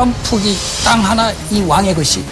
[0.00, 2.24] 폭이 땅 하나 이 왕의 것이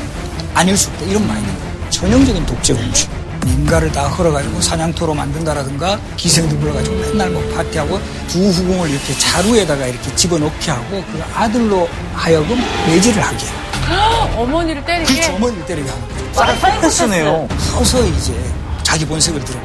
[0.55, 1.51] 아닐 수 없다 이런 마인드
[1.91, 3.07] 전형적인 독재 공주
[3.45, 10.15] 민가를 다 헐어가지고 사냥터로 만든다라든가 기생들 불러가지고 맨날 뭐 파티하고 두 후궁을 이렇게 자루에다가 이렇게
[10.17, 14.31] 집어넣게 하고 그 아들로 하여금 매질을 하게 해요.
[14.37, 15.13] 어머니를 때리게.
[15.13, 15.35] 그렇죠.
[15.35, 16.33] 어머니를 때리게 하는 거예요.
[16.33, 17.49] 사이코패스네요.
[17.59, 18.35] 서서 이제
[18.83, 19.65] 자기 본색을 드러내.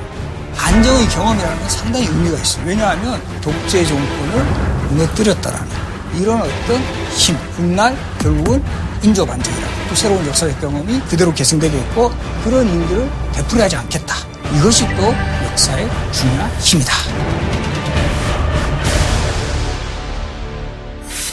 [0.58, 2.64] 안정의 경험이라는 건 상당히 의미가 있어요.
[2.66, 4.44] 왜냐하면 독재 정권을
[4.90, 8.64] 무너뜨렸다라는 이런 어떤 힘, 훗날 결국은
[9.04, 12.12] 인조반정이라는 또 새로운 역사적 경험이 그대로 계승되게 있고
[12.44, 14.16] 그런 일들을 되풀이하지 않겠다.
[14.58, 15.14] 이것이 또
[15.52, 16.94] 역사의 중요한 힘이다.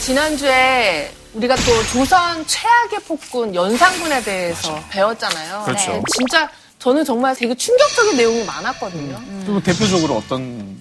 [0.01, 5.63] 지난주에 우리가 또 조선 최악의 폭군 연산군에 대해서 배웠잖아요.
[5.65, 5.91] 그렇죠.
[5.93, 9.19] 네, 진짜 저는 정말 되게 충격적인 내용이 많았거든요.
[9.45, 10.77] 좀 대표적으로 어떤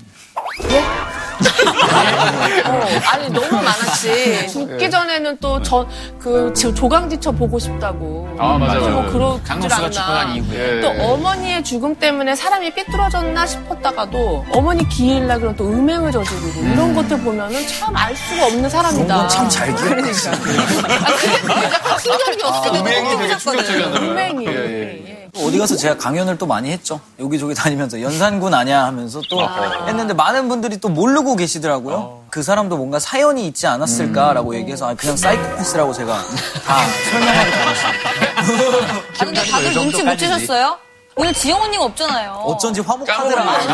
[2.64, 4.48] 어, 아니 너무 많았지.
[4.52, 8.28] 죽기 전에는 또 전그 조강지처 보고 싶다고.
[8.38, 8.91] 아, 맞아요.
[8.91, 9.02] 뭐.
[9.10, 9.91] 그러질 강록수가 않나.
[9.91, 10.77] 죽고 이후에.
[10.77, 10.80] 예.
[10.80, 17.19] 또 어머니의 죽음 때문에 사람이 삐뚤어졌나 싶었다가도 어머니 기일날 그런 또 음행을 저지르고 이런 것들
[17.20, 19.28] 보면은 참 알 수가 없는 사람이다.
[19.28, 20.30] 참잘 그러니까.
[20.30, 22.74] 아, 그게 약간 충격이었어.
[22.80, 24.11] 음행이 되게 충격적이었나 봐요.
[24.11, 24.47] 음행이.
[24.47, 25.11] 예, 예, 예.
[25.34, 27.00] 어디 가서 제가 강연을 또 많이 했죠.
[27.19, 29.41] 여기저기 다니면서 연산군 아냐 하면서 또
[29.89, 32.24] 했는데 많은 분들이 또 모르고 계시더라고요.
[32.30, 36.19] 그 사람도 뭔가 사연이 있지 않았을까라고 얘기해서 아, 그냥 사이코패스라고 제가
[36.66, 36.77] 다
[37.11, 38.11] 설명하고 다녔습니다.
[38.36, 40.77] 아, 근데 다들 눈치 못 채셨어요?
[41.16, 42.33] 오늘 지영 언니가 없잖아요.
[42.44, 43.69] 어쩐지 화목하더라고요.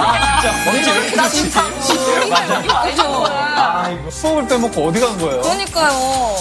[1.17, 1.65] 나 진짜.
[2.17, 2.31] 여기
[2.69, 4.11] 와야죠.
[4.11, 5.41] 수업을 빼먹고 어디 간 거예요?
[5.43, 6.37] 그러니까요.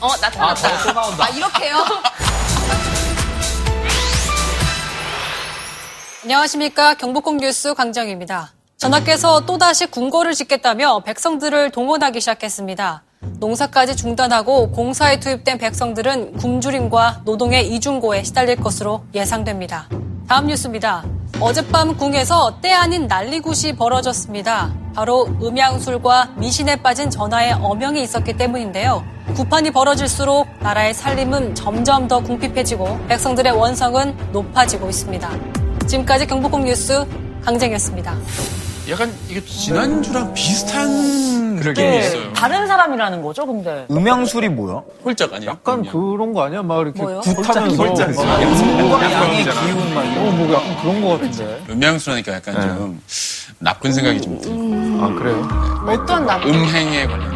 [0.00, 0.68] 어, 나타났다.
[1.18, 1.76] 아, 이렇게요?
[6.26, 6.94] 안녕하십니까.
[6.94, 8.52] 경복궁 뉴스 강정입니다.
[8.78, 13.04] 전하께서 또다시 궁궐을 짓겠다며 백성들을 동원하기 시작했습니다.
[13.38, 19.88] 농사까지 중단하고 공사에 투입된 백성들은 굶주림과 노동의 이중고에 시달릴 것으로 예상됩니다.
[20.26, 21.04] 다음 뉴스입니다.
[21.38, 24.74] 어젯밤 궁에서 때 아닌 난리굿이 벌어졌습니다.
[24.96, 29.04] 바로 음양술과 미신에 빠진 전하의 엄형이 있었기 때문인데요.
[29.36, 35.65] 구판이 벌어질수록 나라의 살림은 점점 더 궁핍해지고 백성들의 원성은 높아지고 있습니다.
[35.86, 37.04] 지금까지 경복궁 뉴스
[37.44, 38.14] 강정이었습니다.
[38.88, 42.32] 약간 이게 지난주랑 비슷한 느낌이 있어요.
[42.32, 43.86] 다른 사람이라는 거죠, 근데.
[43.90, 44.82] 음양술이 뭐야?
[45.04, 45.50] 홀짝 아니야?
[45.50, 46.62] 약간 그런 거 아니야?
[46.62, 47.20] 막 이렇게 뭐요?
[47.20, 49.44] 굿하면서 홀짝, 음과 약간 양의.
[49.44, 51.62] 기운 막 이런 어, 뭐 약간 그런 거 같은데.
[51.70, 53.00] 음양수라니까 약간 좀
[53.58, 55.48] 나쁜 생각이 좀 들고 아, 그래요?
[55.88, 57.35] 어떤 남 음행에 관련.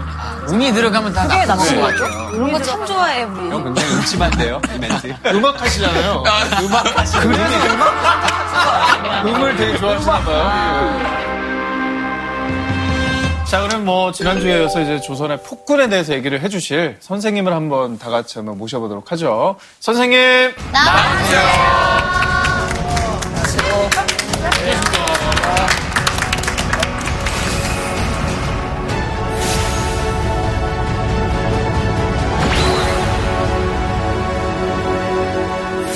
[0.51, 2.05] 음이 들어가면 다 그게 거 거죠?
[2.35, 3.51] 이런 거 참 좋아해, 우리.
[3.51, 5.15] 굉장히 음침한데요, 이 멘트.
[5.35, 6.23] 음악 하시잖아요.
[6.63, 7.21] 음악 하시죠.
[7.21, 9.25] 그래서 음악?
[9.27, 11.21] 음을 되게 좋아하시나 봐요.
[13.45, 18.39] 자, 그럼 뭐, 지난주에 이어서 이제 조선의 폭군에 대해서 얘기를 해주실 선생님을 한번 다 같이
[18.39, 19.57] 한번 모셔보도록 하죠.
[19.81, 20.55] 선생님!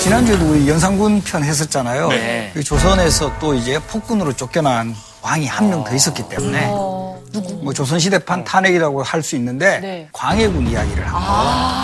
[0.05, 2.09] 지난주에도 우리 연산군 편 했었잖아요.
[2.09, 2.51] 네.
[2.53, 9.01] 그 조선에서 또 이제 폭군으로 쫓겨난 왕이 한 명 더 있었기 때문에 뭐 조선시대판 탄핵이라고
[9.01, 10.07] 할 수 있는데 네.
[10.13, 11.21] 광해군 이야기를 한번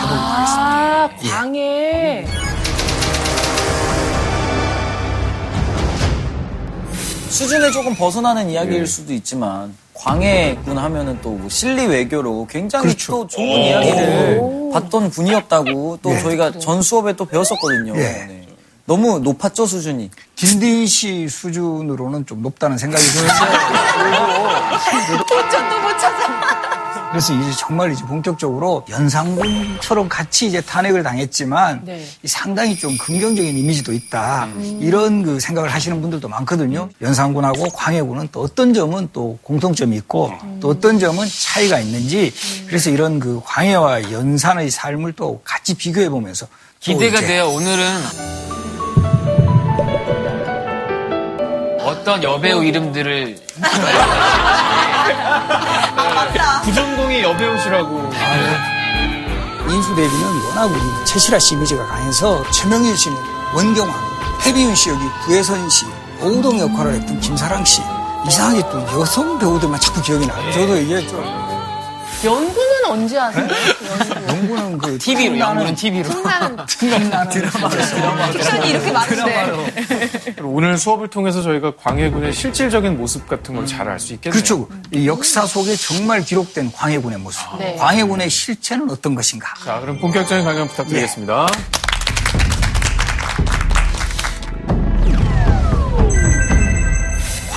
[0.03, 1.33] 해보도록 하겠습니다.
[1.33, 2.27] 아, 광해.
[7.29, 13.11] 수준에 조금 벗어나는 이야기일 수도 있지만 광해군 하면은 또 뭐 실리 외교로 굉장히 그렇죠.
[13.13, 14.41] 또 좋은 이야기를
[14.73, 16.19] 봤던 분이었다고 또 예.
[16.19, 17.93] 저희가 전 수업에 또 배웠었거든요.
[17.95, 17.99] 예.
[17.99, 18.47] 네.
[18.85, 20.09] 너무 높았죠 수준이.
[20.35, 23.33] 딘딘 씨 수준으로는 좀 높다는 생각이 드는데
[25.27, 26.70] 도전도 못 찾아.
[27.11, 32.07] 그래서 이제 정말 이제 본격적으로 연산군처럼 같이 이제 탄핵을 당했지만 네.
[32.23, 34.47] 이 상당히 좀 긍정적인 이미지도 있다
[34.79, 36.89] 이런 그 생각을 하시는 분들도 많거든요.
[37.01, 42.33] 연산군하고 광해군은 또 어떤 점은 또 공통점이 있고 또 어떤 점은 차이가 있는지
[42.67, 47.49] 그래서 이런 그 광해와 연산의 삶을 또 같이 비교해 보면서 또 기대가 돼요.
[47.49, 47.85] 오늘은
[51.79, 53.37] 어떤 여배우 이름들을
[56.63, 58.11] 부전공이 여배우시라고.
[59.69, 63.17] 인수 대비는 워낙 우리 최실화 씨 이미지가 강해서 최명일 씨는
[63.53, 63.93] 원경왕,
[64.45, 65.85] 해비윤 씨 여기 구혜선 씨,
[66.21, 67.81] 오우동 역할을 했던 김사랑 씨
[68.27, 70.51] 이상하게 또 여성 배우들만 자꾸 기억이 나요.
[70.51, 71.23] 저도 이게 좀
[72.23, 73.47] 연구는 언제 하세요?
[74.27, 76.07] 연구는 그 TV로, 영어는 TV로.
[76.67, 77.67] 틈나는 드라마
[78.29, 79.55] 옵션이 이렇게 많은데.
[80.43, 84.31] 오늘 수업을 통해서 저희가 광해군의 실질적인 모습 같은 걸 잘 알 수 있겠네요.
[84.33, 84.67] 그렇죠.
[84.93, 87.41] 이 역사 속에 정말 기록된 광해군의 모습.
[87.57, 87.75] 네.
[87.77, 89.53] 광해군의 실체는 어떤 것인가?
[89.65, 91.47] 자, 그럼 본격적인 강연 부탁드리겠습니다.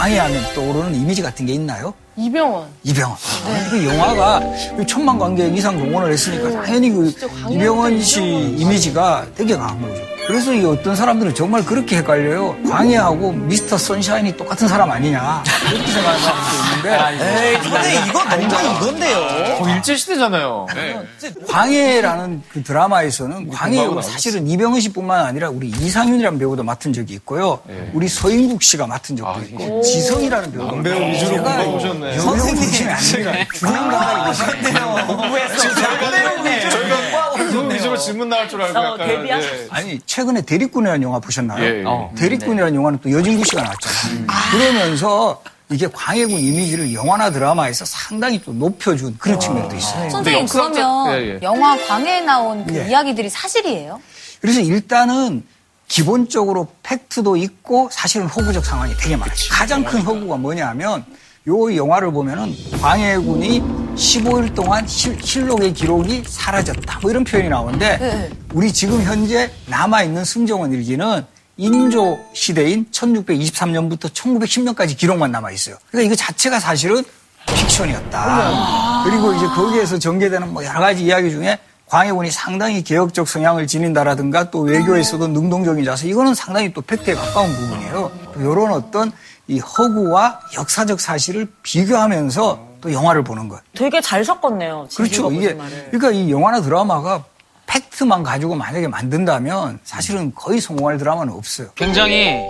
[0.04, 1.94] 광해하면 떠오르는 이미지 같은 게 있나요?
[2.16, 2.68] 이병헌.
[2.82, 3.16] 이병헌.
[3.46, 3.70] 네.
[3.70, 4.40] 그 영화가
[4.76, 7.10] 그 천만 관객 이상 동원을 했으니까 당연히 그
[7.50, 10.13] 이병헌 씨 이미지가 되게 강한 거죠.
[10.26, 12.56] 그래서 이 어떤 사람들은 정말 그렇게 헷갈려요.
[12.68, 15.42] 광해하고 미스터 선샤인이 똑같은 사람 아니냐.
[15.70, 17.50] 이렇게 생각하는 사람도 있는데.
[17.50, 19.16] 에이, 근데 이거 너무 이건데요.
[19.60, 20.66] 어, 일제시대잖아요.
[21.48, 27.60] 광해라는 그 드라마에서는 광해가 사실은 이병헌 씨뿐만 아니라 우리 이상윤이라는 배우도 맡은 적이 있고요.
[27.92, 32.18] 우리 서인국 씨가 맡은 적도 있고 지성이라는 배우도 남배우 위주로 공부해 오셨네.
[32.18, 33.46] 선생님 중심이 아닙니다.
[33.52, 34.94] 주인공이 계시네요.
[36.42, 36.53] 그위
[37.94, 38.98] 주로 질문 나올 줄 알고 약간.
[39.08, 39.66] 데뷔한- 예.
[39.70, 41.62] 아니 최근에 대립군이라는 영화 보셨나요?
[41.64, 41.84] 예, 예.
[41.86, 42.12] 어.
[42.16, 44.26] 대립군이라는 영화는 또 여진구 씨가 나왔잖아요.
[44.52, 50.10] 그러면서 이게 광해군 이미지를 영화나 드라마에서 상당히 또 높여준 그런 측면도 있어요.
[50.10, 51.38] 선생님, 역사적- 그러면 예, 예.
[51.42, 52.88] 영화 광해에 나온 그 예.
[52.88, 54.00] 이야기들이 사실이에요?
[54.40, 55.42] 그래서 일단은
[55.88, 59.34] 기본적으로 팩트도 있고 사실은 허구적 상황이 되게 많아요.
[59.50, 61.04] 가장 큰 허구가 뭐냐 하면
[61.48, 63.62] 요 영화를 보면은 광해군이
[63.94, 66.98] 15일 동안 실- 실록의 기록이 사라졌다.
[67.00, 68.30] 뭐 이런 표현이 나오는데 네.
[68.52, 71.24] 우리 지금 현재 남아 있는 승정원 일기는
[71.56, 75.76] 인조 시대인 1623년부터 1910년까지 기록만 남아 있어요.
[75.90, 77.04] 그러니까 이거 자체가 사실은
[77.46, 79.04] 픽션이었다.
[79.04, 84.60] 그리고 이제 거기에서 전개되는 뭐 여러 가지 이야기 중에 광해군이 상당히 개혁적 성향을 지닌다라든가 또
[84.60, 88.10] 외교에서도 능동적인 자세 이거는 상당히 또 팩트에 가까운 부분이에요.
[88.38, 89.12] 이런 어떤
[89.46, 93.62] 이 허구와 역사적 사실을 비교하면서 또 영화를 보는 것.
[93.74, 94.88] 되게 잘 섞었네요.
[94.94, 95.32] 그렇죠.
[95.32, 95.88] 이게 말을.
[95.90, 97.24] 그러니까 이 영화나 드라마가
[97.66, 101.68] 팩트만 가지고 만약에 만든다면 사실은 거의 성공할 드라마는 없어요.
[101.76, 102.44] 굉장히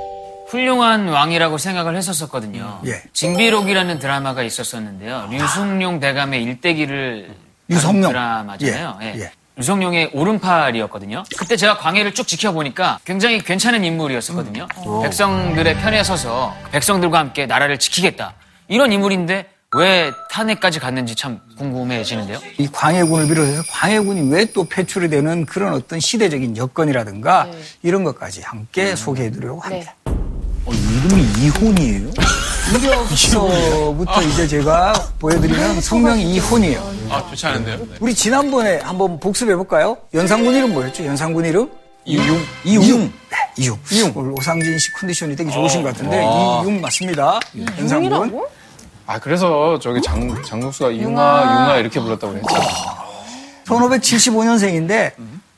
[0.49, 2.81] 훌륭한 왕이라고 생각을 했었었거든요.
[2.87, 3.01] 예.
[3.13, 5.29] 징비록이라는 드라마가 있었었는데요.
[5.31, 7.33] 류승룡 대감의 일대기를
[7.71, 8.11] 유성룡.
[8.11, 8.99] 드라마잖아요.
[9.03, 9.21] 예, 예.
[9.21, 9.31] 예.
[9.57, 11.23] 유성룡의 오른팔이었거든요.
[11.39, 14.67] 그때 제가 광해를 쭉 지켜보니까 굉장히 괜찮은 인물이었었거든요.
[14.85, 15.03] 음.
[15.03, 18.35] 백성들의 편에 서서 백성들과 함께 나라를 지키겠다.
[18.67, 22.39] 이런 인물인데 왜 탄핵까지 갔는지 참 궁금해지는데요.
[22.59, 27.49] 이 광해군을 비롯해서 광해군이 왜또 패출이 되는 그런 어떤 시대적인 여건이라든가
[27.83, 29.95] 이런 것까지 함께 소개해드리려고 합니다.
[30.07, 32.11] 어, 이름이 이혼이에요?
[32.73, 36.95] 이력서부터 이제 제가 보여드리면 성명이 이혼이에요.
[37.11, 37.77] 아, 좋지 않은데요?
[37.79, 37.87] 네.
[38.01, 39.97] 우리 지난번에 한번 복습해볼까요?
[40.15, 41.05] 연상군 이름 뭐였죠?
[41.05, 41.69] 연상군 이름?
[42.07, 42.39] 이융.
[42.65, 43.01] 이융.
[43.31, 43.79] 네, 이융.
[43.91, 44.13] 이융.
[44.15, 47.41] 오늘 오상진 씨 컨디션이 되게 좋으신 것 같은데, 이융 맞습니다.
[47.79, 48.43] 연상군.
[49.07, 52.69] 아, 그래서 저기 장, 장국수가 융아, 융아 이렇게 불렀다고 그랬잖아요.
[53.67, 55.13] 1575년생인데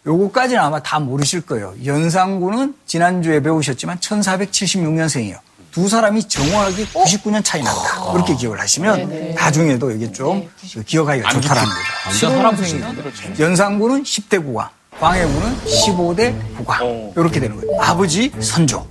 [0.07, 1.75] 요거까지는 아마 다 모르실 거예요.
[1.85, 5.39] 연상군은 지난주에 배우셨지만 1476년생이에요.
[5.73, 8.13] 두 사람이 정확하게 99년 차이 난다.
[8.13, 10.49] 그렇게 기억을 하시면 나중에도 이게 좀
[10.87, 11.83] 기억하기가 좋다라는 거죠.
[12.13, 14.69] 진짜 사람생이면 연상군은 10대 국왕,
[14.99, 17.13] 광해군은 15대 국왕.
[17.17, 17.81] 이렇게 되는 거예요.
[17.83, 18.87] 아버지 선조.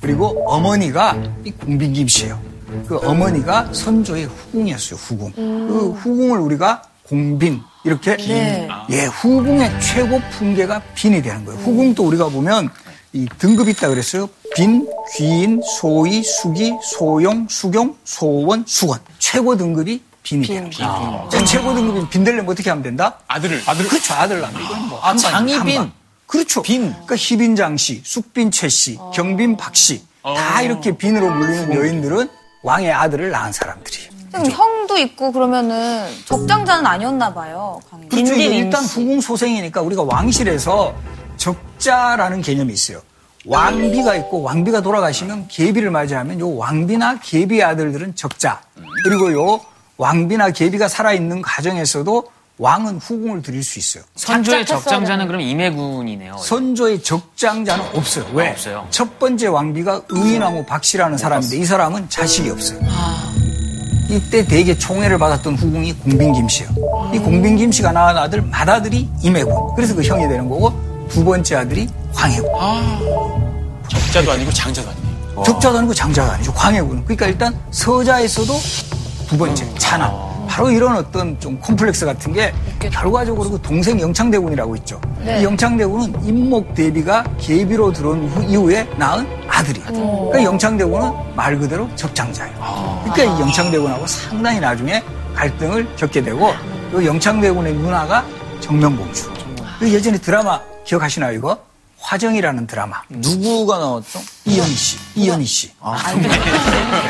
[0.00, 2.40] 그리고 어머니가 이 공빈 김씨예요.
[2.86, 4.98] 그 어머니가 선조의 후궁이었어요.
[4.98, 5.32] 후궁.
[5.34, 8.16] 그 후궁을 우리가 공빈 이렇게
[8.90, 11.60] 예 후궁의 최고 풍계가 빈이 되는 거예요.
[11.60, 12.68] 후궁도 우리가 보면
[13.12, 14.28] 이 등급이 있다 그랬어요.
[14.54, 14.86] 빈,
[15.16, 18.98] 귀인, 소위, 수기, 소용, 수경, 소원, 수건.
[19.18, 21.28] 최고 등급이 빈이 되는 거예요.
[21.30, 23.18] 자, 최고 등급인 빈 되려면 어떻게 하면 된다?
[23.26, 23.62] 아들을.
[23.66, 25.14] 아들 그렇죠 아들 낳는 이건 뭐 아,
[25.64, 25.76] 빈.
[25.76, 25.92] 방.
[26.26, 32.28] 그렇죠 빈 그러니까 희빈 장씨 숙빈 최씨 경빈 박씨 다 이렇게 빈으로 불리는 여인들은
[32.62, 37.80] 왕의 아들을 낳은 사람들이에요 그럼 형도 있고 그러면은 적장자는 아니었나 봐요.
[38.08, 39.00] 그렇죠 일단 임시.
[39.00, 40.94] 후궁 소생이니까 우리가 왕실에서
[41.36, 43.00] 적자라는 개념이 있어요
[43.46, 48.60] 왕비가 있고 왕비가 돌아가시면 계비를 맞이하면 요 왕비나 계비의 아들들은 적자
[49.04, 49.60] 그리고 요
[49.96, 56.36] 왕비나 계비가 살아있는 가정에서도 왕은 후궁을 드릴 수 있어요 선조의 적장자는 그럼 임해군이네요.
[56.36, 58.26] 선조의 적장자는 없어요.
[58.34, 58.48] 왜?
[58.48, 58.86] 아, 없어요.
[58.90, 62.78] 첫 번째 왕비가 의인왕후 박씨라는 사람인데 이 사람은 자식이 없어요.
[64.10, 66.70] 이때 대개 총애를 받았던 후궁이 공빈 김씨예요.
[67.14, 69.74] 이 공빈 김씨가 낳은 아들 맏아들이 임해군.
[69.74, 70.70] 그래서 그 형이 되는 거고
[71.08, 72.50] 두 번째 아들이 광해군.
[73.88, 75.42] 적자도 아니고 장자도 아니고.
[75.44, 76.52] 적자도 아니고 장자가 아니죠.
[76.52, 77.04] 광해군.
[77.04, 78.52] 그러니까 일단 서자에서도
[79.28, 80.10] 두 번째 차남.
[80.50, 82.52] 바로 이런 어떤 좀 콤플렉스 같은 게
[82.90, 85.00] 결과적으로 그 동생 영창대군이라고 있죠.
[85.40, 89.86] 이 영창대군은 임목 대비가 계비로 들어온 후- 이후에 낳은 아들이에요.
[89.92, 93.00] 그러니까 영창대군은 말 그대로 적장자예요.
[93.04, 95.00] 그러니까 이 영창대군하고 상당히 나중에
[95.36, 96.52] 갈등을 겪게 되고
[97.00, 98.24] 이 영창대군의 누나가
[98.58, 99.30] 정명공주.
[99.78, 101.56] 그 예전에 드라마 기억하시나요, 이거?
[102.00, 103.02] 화정이라는 드라마.
[103.08, 104.20] 누구가 나왔죠?
[104.46, 104.96] 이현희 씨.
[105.14, 105.66] 이현희 씨.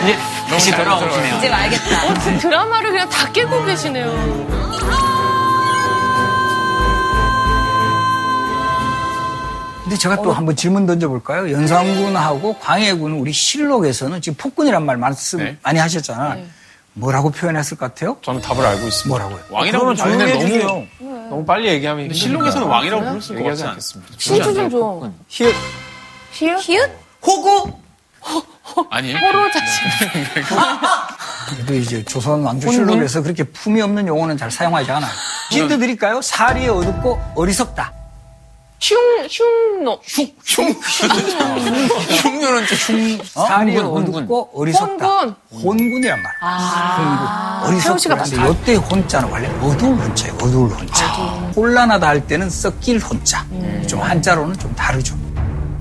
[0.02, 0.18] 이제
[0.48, 1.38] 다시 돌아오시네요.
[1.38, 2.04] 이제 알겠다.
[2.06, 4.60] 어, 그 드라마를 그냥 다 깨고 계시네요.
[9.84, 11.50] 근데 제가 또 한번 질문 던져볼까요?
[11.50, 15.56] 연산군하고 광해군은 우리 실록에서는 지금 폭군이란 말 말씀 네.
[15.62, 16.36] 많이 하셨잖아.
[16.92, 18.16] 뭐라고 표현했을 것 같아요?
[18.22, 19.08] 저는 답을 알고 있습니다.
[19.08, 19.44] 뭐라고요?
[19.50, 20.86] 왕이라고 그러면 부르면 조용히 너무.
[21.30, 24.14] 너무 빨리 얘기하면 근데 실록에서는 왕이라고 부를 수 얘기하지 없지 않겠습니다.
[24.18, 25.10] 힌트 좀 줘.
[25.28, 25.54] 히읗.
[26.32, 26.60] 히읗?
[26.60, 26.90] 히읗?
[27.24, 27.72] 호구?
[28.90, 29.82] 아니 호로 자식.
[31.48, 35.10] 그래도 이제 조선 왕조실록에서 그렇게 품이 없는 용어는 잘 사용하지 않아요.
[35.50, 36.20] 힌트 드릴까요?
[36.20, 37.92] 사리에 어둡고 어리석다.
[38.82, 38.96] 흉,
[39.28, 40.00] 흉노.
[42.22, 43.18] 흉년은 좀 흉.
[43.24, 44.14] 사리에 혼군, 혼군.
[44.22, 45.06] 어둡고 어리석다.
[45.06, 45.34] 혼군.
[45.50, 46.32] 혼군이란 말.
[46.40, 47.62] 아.
[47.66, 47.74] 혼군.
[47.92, 48.22] 어리석다.
[48.24, 50.34] 근데 이때 혼자는 원래 어두울 혼자예요.
[50.36, 51.06] 어두울 혼자.
[51.54, 53.44] 혼란하다 할 때는 썩길 혼자.
[53.86, 55.14] 좀 한자로는 좀 다르죠.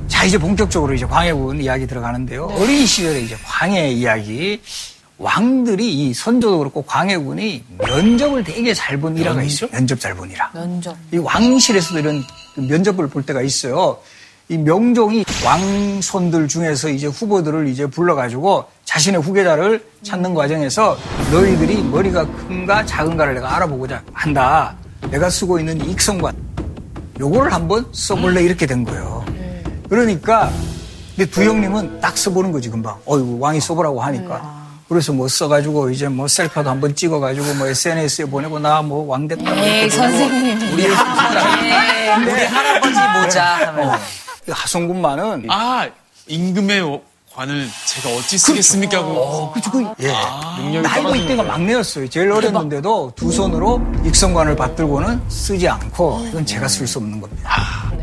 [0.08, 2.48] 자, 이제 본격적으로 이제 광해군 이야기 들어가는데요.
[2.58, 4.62] 어린 시절에 이제 광해 이야기.
[5.18, 9.70] 왕들이 이 선조도 그렇고 광해군이 면접을 되게 잘 본 일화가 있어요.
[9.70, 10.50] 면접 잘 본 일화.
[10.53, 10.96] 면접.
[11.13, 12.27] 이 왕실에서도 이런 그
[12.68, 13.98] 면접을 볼 때가 있어요.
[14.51, 20.98] 이 명종이 왕손들 중에서 이제 후보들을 이제 불러가지고 자신의 후계자를 찾는 과정에서
[21.32, 24.75] 너희들이 머리가 큰가 작은가를 내가 알아보고자 한다.
[25.12, 26.36] 내가 쓰고 있는 이 익성관.
[27.20, 29.24] 요거를 한번 써볼래 이렇게 된 거예요.
[29.88, 30.51] 그러니까
[31.16, 32.96] 근데 두 형님은 딱 써보는 거지 금방.
[33.06, 34.59] 어이구 왕이 써보라고 하니까.
[34.89, 39.55] 그래서 뭐 써가지고 이제 뭐 셀카도 한번 찍어가지고 뭐 SNS에 보내고 나 뭐 왕 됐다.
[39.55, 40.74] 에이, 선생님.
[40.74, 44.00] 우리 할아버지, 우리 할아버지 모자 하면
[44.50, 45.88] 하성군만은 아
[46.27, 47.01] 임금의
[47.39, 48.98] 관을 제가 어찌 쓰겠습니까?
[48.98, 50.13] 하고 어, 그쵸, 그, 예.
[50.58, 52.10] 능력이 나이도 떨어지는 이때가 막내였어요.
[52.10, 57.50] 제일 어렸는데도 두 손으로 익성관을 받들고는 쓰지 않고 이건 제가 쓸 수 없는 겁니다.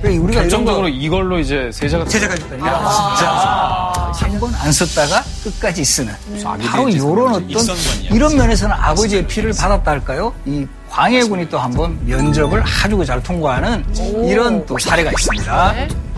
[0.00, 4.12] 그러니까 우리가 이런 거 결정적으로 이걸로 이제 세자가 제자가 됐다.
[4.14, 6.14] 한번 안 썼다가 끝까지 쓰는.
[6.42, 8.10] 바로 이런 어떤 익선관이야.
[8.12, 10.32] 이런 면에서는 아버지의 피를 받았다 할까요?
[10.46, 13.84] 이 광해군이 또 한번 면접을 아주 잘 통과하는
[14.26, 15.74] 이런 또 사례가 있습니다.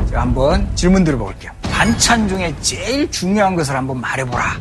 [0.08, 1.57] 제가 한번 질문 드려볼게요.
[1.78, 4.58] 반찬 중에 제일 중요한 것을 한번 말해보라.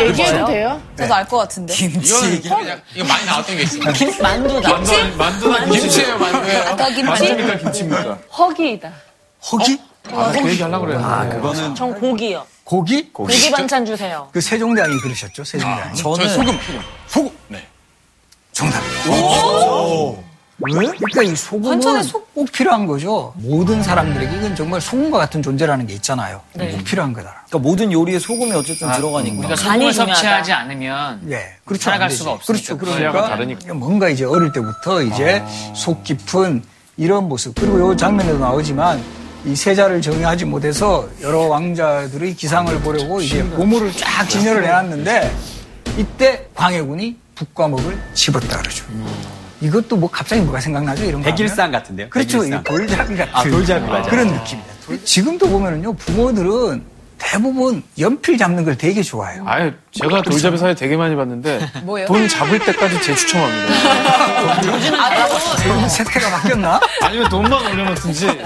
[0.00, 0.80] 얘기해도 돼요?
[0.96, 1.74] 저도 알 것 같은데.
[1.76, 3.82] 그냥 이거 많이 나왔던 게 있어요.
[4.22, 4.78] 만두다.
[5.18, 6.60] 만두 만두나 김치예요 만두예요.
[6.62, 7.02] 아까 김치.
[7.02, 8.18] 만두입니까 김치입니까?
[8.38, 8.92] 허기이다.
[9.50, 9.78] 허기?
[10.10, 11.36] 아, 그 얘기 하려고 그랬는데.
[11.36, 12.46] 그거는 전 고기요.
[12.64, 13.12] 고기?
[13.12, 14.30] 고기 반찬 주세요.
[14.32, 15.44] 그 세종대왕이 그러셨죠?
[15.44, 15.96] 세종대왕이.
[15.98, 16.58] 저 저는 소금
[17.08, 17.66] 소금 네.
[18.52, 18.80] 정답.
[20.64, 20.86] 왜?
[20.86, 21.80] 그러니까 이 소금은
[22.34, 23.32] 꼭 필요한 거죠.
[23.36, 26.40] 모든 사람들에게 이건 정말 소금과 같은 존재라는 게 있잖아요.
[26.52, 27.44] 꼭 필요한 거다.
[27.48, 29.38] 그러니까 모든 요리에 소금이 어쨌든 들어가니까.
[29.38, 30.14] 우리가 간이 소금을 중요하다.
[30.14, 31.82] 섭취하지 않으면 예, 그렇죠.
[31.84, 32.18] 살아갈 되지.
[32.18, 32.76] 수가 없으니까.
[32.76, 32.98] 그렇죠.
[32.98, 33.74] 그러니까 다르니까.
[33.74, 35.42] 뭔가 이제 어릴 때부터 이제
[35.74, 36.62] 속 깊은
[36.96, 37.54] 이런 모습.
[37.54, 39.02] 그리고 이 장면에도 나오지만
[39.44, 45.34] 이 세자를 정의하지 못해서 여러 왕자들의 기상을 보려고 이제 보물을 쫙 진열을 해놨는데
[45.98, 48.84] 이때 광해군이 북과목을 집었다 그러죠.
[49.62, 51.04] 이것도 뭐 갑자기 뭐가 생각나죠?
[51.04, 51.26] 이런 거.
[51.28, 51.36] 하면?
[51.36, 52.08] 백일상 같은데요?
[52.10, 52.38] 그렇죠.
[52.40, 52.60] 백일상.
[52.60, 54.02] 이 돌잡이 같은 아, 돌잡이, 맞아요.
[54.04, 54.72] 그런 느낌입니다.
[55.04, 56.82] 지금도 보면은요, 부모들은
[57.16, 59.44] 대부분 연필 잡는 걸 되게 좋아해요.
[59.46, 62.08] 아유, 제가 돌잡이 사회 되게 많이 봤는데 뭐예요?
[62.08, 63.72] 돈 잡을 때까지 재추첨합니다.
[65.68, 66.80] 요즘 세태가 바뀌었나?
[67.00, 68.26] 아니면 돈만 올려놓든지.
[68.26, 68.42] 예.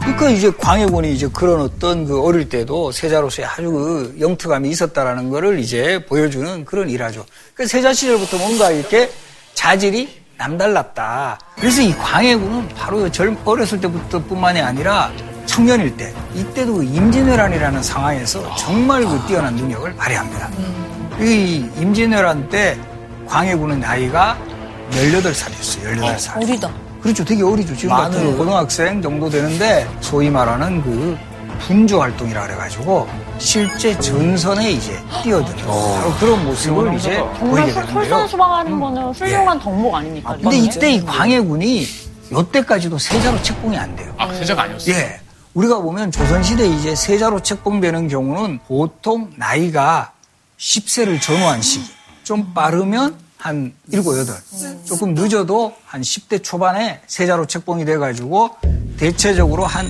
[0.00, 5.58] 그러니까 이제 광해군이 이제 그런 어떤 그 어릴 때도 세자로서의 아주 그 영특함이 있었다라는 거를
[5.58, 7.26] 이제 보여주는 그런 일화죠.
[7.52, 9.10] 그 세자 시절부터 뭔가 이렇게
[9.54, 11.38] 자질이 남달랐다.
[11.56, 15.10] 그래서 이 광해군은 바로 젊 어렸을 때부터 뿐만이 아니라
[15.46, 20.50] 청년일 때 이때도 그 임진왜란이라는 상황에서 정말 그 뛰어난 능력을 발휘합니다.
[21.20, 22.76] 이 임진왜란 때
[23.26, 24.36] 광해군은 나이가
[24.90, 25.98] 18살이었어요.
[25.98, 26.42] 18살.
[26.42, 26.70] 어리다.
[27.00, 27.24] 그렇죠.
[27.24, 27.76] 되게 어리죠.
[27.76, 31.16] 지금 같은 고등학생 정도 되는데 소위 말하는 그
[31.60, 33.08] 분주 활동이라 그래가지고
[33.38, 38.04] 실제 전선에 이제 뛰어드는 바로 그런 모습을 이제 정말 보이게 솔- 되는데요.
[38.04, 40.36] 솔선수범하는 거는 훌륭한 덕목 아닙니까?
[40.40, 41.86] 근데 이때 이 광해군이
[42.32, 44.14] 요때까지도 세자로 책봉이 안 돼요.
[44.18, 44.94] 아 세자가 아니었어요.
[44.94, 45.20] 예.
[45.52, 50.12] 우리가 보면 조선시대 이제 세자로 책봉되는 경우는 보통 나이가
[50.58, 51.84] 10세를 전후한 시기.
[52.24, 54.14] 좀 빠르면 한 7, 8.
[54.84, 58.50] 조금 늦어도 한 10대 초반에 세자로 책봉이 돼가지고
[58.96, 59.86] 대체적으로 한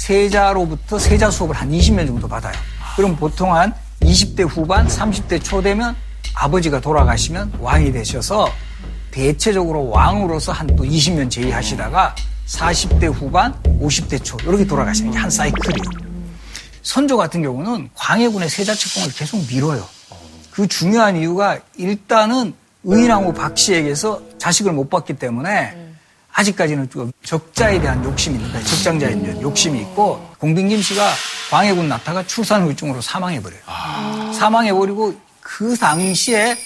[0.00, 2.54] 세자로부터 세자 수업을 한 20년 정도 받아요.
[2.96, 5.94] 그럼 보통 한 20대 후반, 30대 초 되면
[6.34, 8.48] 아버지가 돌아가시면 왕이 되셔서
[9.10, 12.14] 대체적으로 왕으로서 한 또 20년 제의하시다가
[12.46, 16.10] 40대 후반, 50대 초 이렇게 돌아가시는 게 한 사이클이에요.
[16.82, 19.86] 선조 같은 경우는 광해군의 세자 책봉을 계속 미뤄요.
[20.50, 22.54] 그 중요한 이유가 일단은
[22.84, 25.89] 의인왕후 박 씨에게서 자식을 못 받기 때문에
[26.32, 28.64] 아직까지는 좀 적자에 대한 욕심이 있는 거예요.
[28.66, 31.08] 적장자에 대한 욕심이 있고 공빈김 씨가
[31.50, 33.60] 광해군 낳다가 출산 후유증으로 사망해버려요.
[34.38, 36.56] 사망해버리고 그 당시에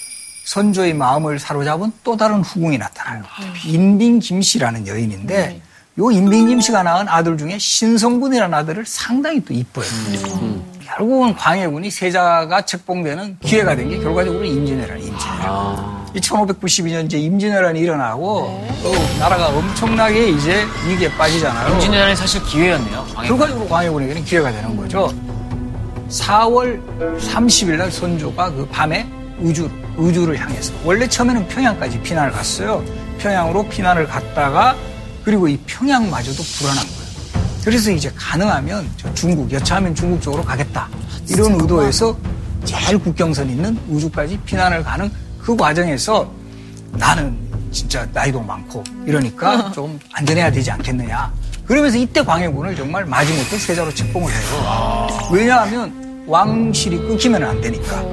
[0.45, 3.23] 선조의 마음을 사로잡은 또 다른 후궁이 나타나요.
[3.65, 5.61] 인빈 김 씨라는 여인인데
[5.97, 9.85] 요 인빈 김 씨가 낳은 아들 중에 신성군이라는 아들을 상당히 또 이뻐요.
[10.85, 16.04] 결국은 광해군이 세자가 책봉되는 기회가 된 게 결과적으로 임진왜란, 임진왜란.
[16.15, 21.73] 이 1592년 이제 임진왜란이 일어나고 또 나라가 엄청나게 이제 위기에 빠지잖아요.
[21.73, 23.05] 임진왜란이 사실 기회였네요.
[23.25, 25.13] 결과적으로 광해군에게는 기회가 되는 거죠.
[26.09, 26.81] 4월
[27.19, 29.05] 30일 날 선조가 그 밤에
[29.41, 32.81] 의주, 의주를 향해서 원래 처음에는 평양까지 피난을 갔어요.
[33.17, 34.73] 평양으로 피난을 갔다가
[35.25, 37.05] 그리고 이 평양마저도 불안한 거예요.
[37.65, 40.87] 그래서 이제 가능하면 저 중국, 여차하면 중국 쪽으로 가겠다.
[41.27, 42.15] 이런 의도에서
[42.63, 45.11] 제일 국경선 있는 우주까지 피난을 가는
[45.45, 46.27] 그 과정에서
[46.93, 47.37] 나는
[47.71, 51.31] 진짜 나이도 많고 이러니까 좀 안전해야 되지 않겠느냐.
[51.67, 55.07] 그러면서 이때 광해군을 정말 마지못해 세자로 책봉을 해요.
[55.31, 58.03] 왜냐하면 왕실이 끊기면 안 되니까.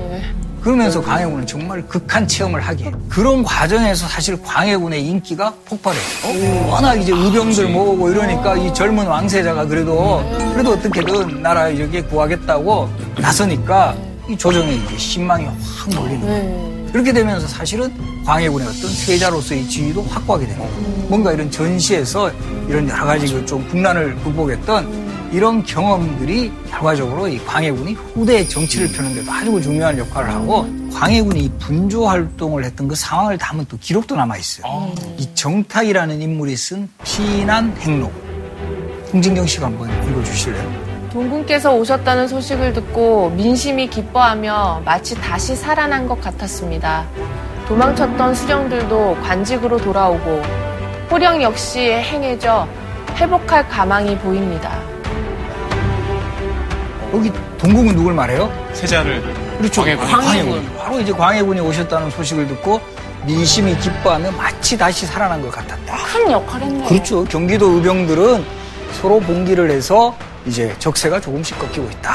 [0.63, 2.93] 그러면서 광해군은 정말 극한 체험을 하게.
[3.09, 6.69] 그런 과정에서 사실 광해군의 인기가 폭발해요.
[6.71, 10.23] 워낙 이제 의병들 모으고 이러니까 이 젊은 왕세자가 그래도
[10.53, 13.97] 그래도 어떻게든 나라 이렇게 구하겠다고 나서니까
[14.29, 16.82] 이 조정에 이제 신망이 확 몰리는 거예요.
[16.93, 17.93] 그렇게 되면서 사실은
[18.25, 20.81] 광해군의 어떤 세자로서의 지위도 확고하게 되는 거예요.
[21.09, 22.31] 뭔가 이런 전시에서
[22.69, 29.33] 이런 여러 가지 그좀 국난을 극복했던 이런 경험들이 결과적으로 이 광해군이 후대 정치를 펴는 데도
[29.33, 34.37] 아주 중요한 역할을 하고 광해군이 이 분조 활동을 했던 그 상황을 담은 또 기록도 남아
[34.37, 34.93] 있어요.
[35.17, 38.13] 이 정탁이라는 인물이 쓴 피난 행록.
[39.13, 40.92] 홍진경 씨가 한번 읽어주실래요?
[41.13, 47.05] 동군께서 오셨다는 소식을 듣고 민심이 기뻐하며 마치 다시 살아난 것 같았습니다.
[47.69, 50.43] 도망쳤던 수령들도 관직으로 돌아오고
[51.11, 52.67] 호령 역시 행해져
[53.17, 54.73] 회복할 가망이 보입니다.
[57.13, 58.51] 여기 동국은 누굴 말해요?
[58.73, 59.23] 세자를
[59.59, 59.83] 그렇죠.
[59.83, 60.07] 광해군.
[60.07, 60.77] 광해군.
[60.79, 62.81] 바로 이제 광해군이 오셨다는 소식을 듣고
[63.27, 65.95] 민심이 기뻐하며 마치 다시 살아난 것 같았다.
[66.07, 66.89] 큰 역할 했네요.
[66.89, 67.23] 그렇죠.
[67.25, 68.45] 경기도 의병들은
[68.93, 72.15] 서로 봉기를 해서 이제 적세가 조금씩 꺾이고 있다.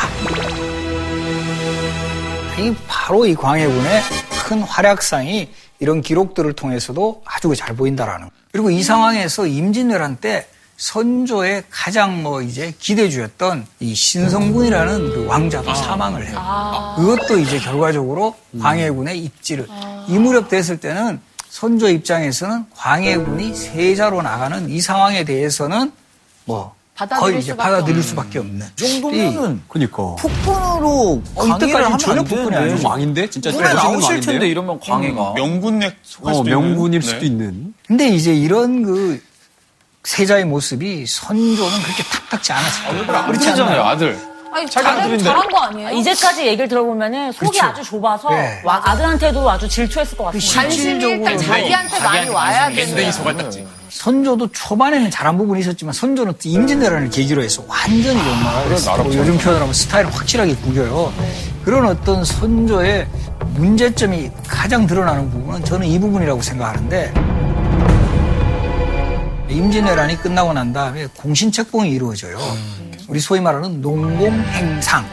[2.60, 4.02] 이 바로 이 광해군의
[4.46, 8.30] 큰 활약상이 이런 기록들을 통해서도 아주 잘 보인다라는.
[8.52, 16.28] 그리고 이 상황에서 임진왜란 때 선조의 가장 뭐 이제 기대주였던 이 신성군이라는 그 왕자도 사망을
[16.28, 16.96] 해요.
[16.98, 19.68] 그것도 이제 결과적으로 광해군의 입지를
[20.08, 25.92] 이 무렵 됐을 때는 선조 입장에서는 광해군이 세자로 나가는 이 상황에 대해서는
[26.46, 28.66] 뭐 받아들일 거의 이제 수밖에 받아들일 수밖에 없는.
[28.68, 29.98] 이 정도면은 그니까.
[30.20, 32.72] 폭군으로 어, 강의를 이때까지 전혀 안 폭군이 되는데.
[32.72, 32.88] 아니죠.
[32.88, 33.30] 왕인데?
[33.30, 34.20] 진짜 군에 멋있는 나오실?
[34.22, 36.62] 텐데 이러면 광해가 명군에 속할 어, 수도 있는.
[36.70, 37.08] 명군일 네.
[37.08, 37.74] 수도 있는.
[37.88, 39.22] 근데 이제 이런 그
[40.04, 43.06] 세자의 모습이 선조는 그렇게 탁탁지 않았어요.
[43.06, 43.12] 그렇지
[43.50, 43.84] 아들이잖아요, 않나요?
[43.84, 44.18] 아들.
[44.54, 45.90] 아니, 자기 잘한, 거 아니에요?
[45.92, 47.66] 이제까지 얘기를 들어보면은 속이 그렇죠.
[47.66, 48.62] 아주 좁아서 네.
[48.64, 50.62] 와- 아들한테도 아주 질투했을 것 같습니다.
[50.62, 53.68] 관심이 일단 자기한테 많이 와야 밴댕이 되는 속았지.
[53.90, 59.62] 선조도 초반에는 잘한 부분이 있었지만 선조는 또 임진왜란을 계기로 해서 완전히 정말 뭐 요즘 표현을
[59.62, 61.14] 하면 스타일을 확실하게 구겨요.
[61.64, 63.08] 그런 어떤 선조의
[63.56, 67.14] 문제점이 가장 드러나는 부분은 저는 이 부분이라고 생각하는데
[69.50, 72.38] 임진왜란이 끝나고 난 다음에 공신책봉이 이루어져요.
[73.08, 75.06] 우리 소위 말하는 농공행상.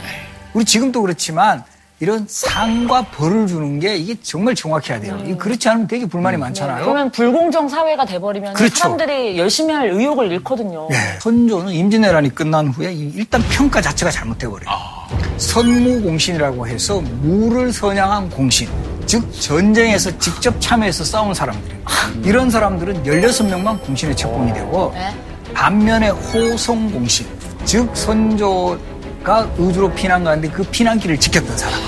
[0.52, 1.62] 우리 지금도 그렇지만
[2.00, 5.16] 이런 상과 벌을 주는 게 이게 정말 정확해야 돼요.
[5.24, 6.82] 이게 그렇지 않으면 되게 불만이 많잖아요.
[6.84, 8.74] 그러면 불공정 사회가 돼버리면 그렇죠.
[8.74, 10.88] 사람들이 열심히 할 의욕을 잃거든요.
[10.90, 10.96] 네.
[11.20, 14.68] 선조는 임진왜란이 끝난 후에 이- 일단 평가 자체가 잘못돼버려요.
[15.38, 18.68] 선무공신이라고 해서 무를 선양한 공신.
[19.06, 21.80] 즉 전쟁에서 직접 참여해서 싸운 사람들이에요.
[22.24, 24.92] 이런 사람들은 16명만 공신에 책봉이 되고
[25.54, 27.26] 반면에 호송공신.
[27.64, 28.78] 즉 선조
[29.24, 31.80] 가 의주로 피난 가는데 그 피난길을 지켰던 사람.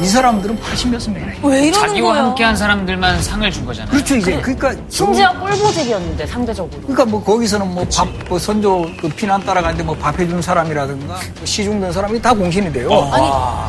[0.00, 1.46] 이 사람들은 80몇 명이나 있어요.
[1.46, 2.24] 왜 이러는 자기와 거야?
[2.24, 3.92] 함께한 사람들만 상을 준 거잖아요.
[3.92, 6.80] 그렇죠 이제 그러니까 심지어 꿀보직이었는데 상대적으로.
[6.82, 11.44] 그러니까 뭐 거기서는 뭐 밥, 뭐 선조 그 피난 따라가는데 뭐 밥 해준 사람이라든가 뭐
[11.44, 12.90] 시중 든 사람이 다 공신이 돼요.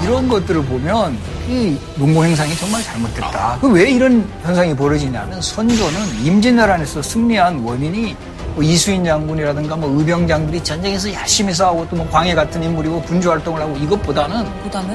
[0.04, 1.16] 이런 것들을 보면
[1.48, 3.60] 이 농고 행상이 정말 잘못됐다.
[3.62, 8.16] 그왜 이런 현상이 벌어지냐면 선조는 임진왜란에서 승리한 원인이
[8.56, 13.30] 뭐 이수인 장군이라든가 뭐 의병 장군이 전쟁에서 열심히 싸우고 또 뭐 광해 같은 인물이고 분주
[13.30, 14.46] 활동을 하고 이것보다는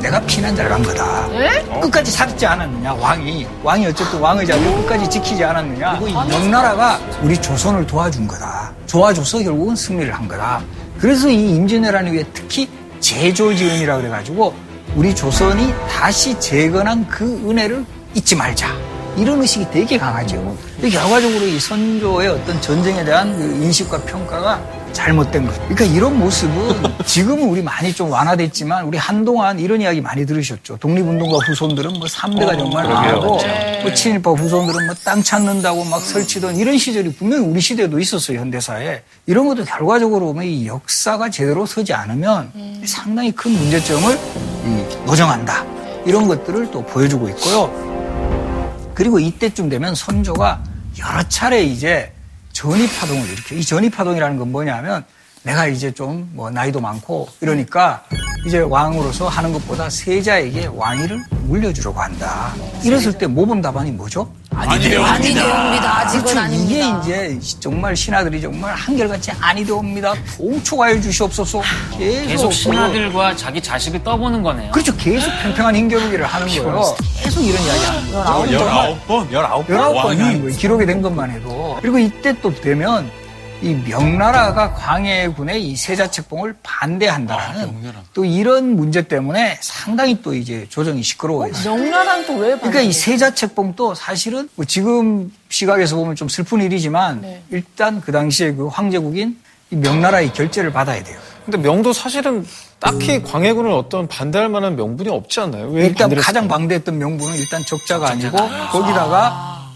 [0.01, 1.29] 내가 피난 잘간 거다.
[1.81, 7.37] 끝까지 살지 않았느냐 왕이 왕이 어쨌든 왕의 자리를 끝까지 지키지 않았느냐 그리고 이 명나라가 우리
[7.41, 8.73] 조선을 도와준 거다.
[8.91, 10.61] 도와줘서 결국은 승리를 한 거다.
[10.99, 12.69] 그래서 이 임진왜란 이후에 특히
[13.01, 14.55] 제조지은이라 그래가지고
[14.95, 18.69] 우리 조선이 다시 재건한 그 은혜를 잊지 말자.
[19.21, 20.57] 이런 의식이 되게 강하죠.
[20.83, 24.61] 이 결과적으로 이 선조의 어떤 전쟁에 대한 그 인식과 평가가
[24.93, 25.61] 잘못된 거죠.
[25.69, 30.79] 그러니까 이런 모습은 지금은 우리 많이 좀 완화됐지만 우리 한동안 이런 이야기 많이 들으셨죠.
[30.79, 33.39] 독립운동가 후손들은 뭐 3대가 정말 많고
[33.83, 38.39] 뭐 친일파 후손들은 뭐 땅 찾는다고 막 설치던 이런 시절이 분명히 우리 시대에도 있었어요.
[38.41, 39.03] 현대사에.
[39.27, 42.51] 이런 것도 결과적으로 보면 이 역사가 제대로 서지 않으면
[42.85, 44.19] 상당히 큰 문제점을
[44.67, 45.65] 이 노정한다.
[46.07, 47.90] 이런 것들을 또 보여주고 있고요.
[49.01, 50.63] 그리고 이때쯤 되면 선조가
[50.99, 52.13] 여러 차례 이제
[52.53, 53.55] 전입 파동을 일으켜.
[53.55, 55.07] 이 전입 파동이라는 건 뭐냐면
[55.43, 58.03] 내가 이제 좀 뭐 나이도 많고 이러니까
[58.47, 62.53] 이제 왕으로서 하는 것보다 세자에게 왕위를 물려주려고 한다.
[62.85, 64.31] 이랬을 때 모범 답안이 뭐죠?
[64.51, 65.99] 아니되옵니다.
[65.99, 66.41] 아직은 그렇죠.
[66.41, 66.99] 아닙니다.
[67.03, 70.15] 이게 이제 정말 신하들이 정말 한결같이 아니되옵니다.
[70.37, 71.63] 통촉하여 주시옵소서.
[71.97, 74.71] 계속, 계속 신하들과 자기 자식을 떠보는 거네요.
[74.73, 74.95] 그렇죠.
[74.97, 76.95] 계속 평평한 힘겨루기를 하는 거예요.
[77.23, 78.59] 계속 이런 이야기 하는 거예요.
[79.07, 79.31] 19번?
[79.31, 79.67] 19번?
[79.67, 80.57] 19번이 하는 거예요.
[80.57, 81.79] 기록이 된 것만 해도.
[81.81, 83.11] 그리고 이때 또 되면
[83.63, 91.53] 이 명나라가 광해군의 이 세자책봉을 반대한다는 또 이런 문제 때문에 상당히 또 이제 조정이 시끄러워요.
[91.65, 92.57] 명나라는 또 왜?
[92.57, 98.69] 그러니까 이 세자책봉도 사실은 뭐 지금 시각에서 보면 좀 슬픈 일이지만 일단 그 당시에 그
[98.69, 99.39] 황제국인
[99.71, 101.19] 이 명나라의 결재를 받아야 돼요.
[101.45, 102.47] 근데 명도 사실은
[102.79, 105.69] 딱히 광해군을 어떤 반대할 만한 명분이 없지 않나요?
[105.71, 106.49] 왜 일단 가장 했을까요?
[106.49, 108.37] 방대했던 명분은 일단 적자가 아니고
[108.71, 109.69] 거기다가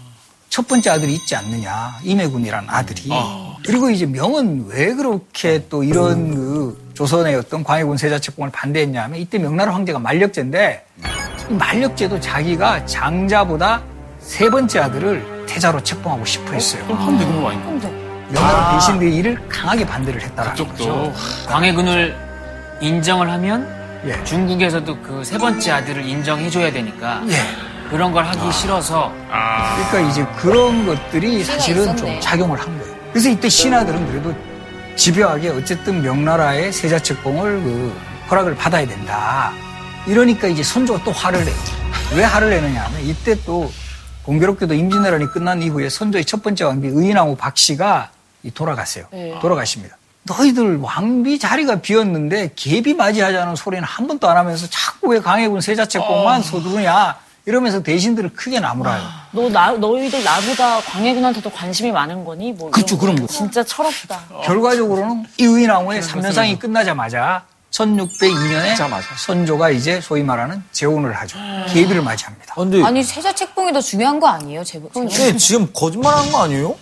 [0.49, 3.09] 첫 번째 아들이 있지 않느냐 임해군이라는 아들이
[3.65, 9.73] 그리고 이제 명은 왜 그렇게 또 이런 그 조선의 어떤 광해군 세자책봉을 반대했냐면 이때 명나라
[9.73, 10.85] 황제가 만력제인데
[11.49, 13.81] 이 만력제도 자기가 장자보다
[14.19, 16.83] 세 번째 아들을 태자로 책봉하고 싶어 했어요.
[16.89, 17.59] 한대금 와인.
[18.29, 20.83] 명나라 대신들이 이를 강하게 반대를 했다라는 거죠.
[20.83, 21.13] 쪽도.
[21.47, 22.15] 광해군을
[22.81, 23.67] 인정을 하면
[24.07, 24.23] 예.
[24.23, 27.35] 중국에서도 그 세 번째 아들을 인정해줘야 되니까 예.
[27.89, 32.19] 그런 걸 하기 싫어서 그러니까 이제 그런 것들이 사실은 좀 있었네.
[32.19, 32.94] 작용을 한 거예요.
[33.15, 34.35] 그래서 이때 신하들은 그래도
[34.97, 37.97] 집요하게 어쨌든 명나라의 세자책봉을 그
[38.29, 39.53] 허락을 받아야 된다.
[40.05, 41.55] 이러니까 이제 선조가 또 화를 내요.
[42.13, 43.71] 왜 화를 내느냐 하면 이때 또
[44.23, 48.11] 공교롭게도 임진왜란이 끝난 이후에 선조의 첫 번째 왕비 의인왕후 박씨가
[48.43, 49.05] 이 돌아갔어요.
[49.39, 49.95] 돌아가십니다.
[50.23, 56.43] 너희들 왕비 자리가 비었는데 계비 맞이하자는 소리는 한 번도 안 하면서 자꾸 왜 강해군 세자책봉만
[56.43, 59.03] 서두르냐 이러면서 대신들을 크게 나무라요.
[59.31, 62.53] 너 나, 너희들 나보다 광해군한테도 관심이 많은 거니?
[62.53, 63.21] 뭐 그쵸, 그런 거.
[63.23, 63.27] 거.
[63.27, 64.23] 진짜 철없다.
[64.43, 69.15] 결과적으로는 이 의인왕후의 3년상이 끝나자마자 1602년에 끝나자마자.
[69.17, 71.37] 선조가 이제 소위 말하는 재혼을 하죠.
[71.69, 72.53] 계비를 맞이합니다.
[72.53, 74.63] 아, 근데 아니 세자 책봉이 더 중요한 거 아니에요?
[74.63, 76.75] 제, 제 근데 지금 거짓말하는 거 아니에요?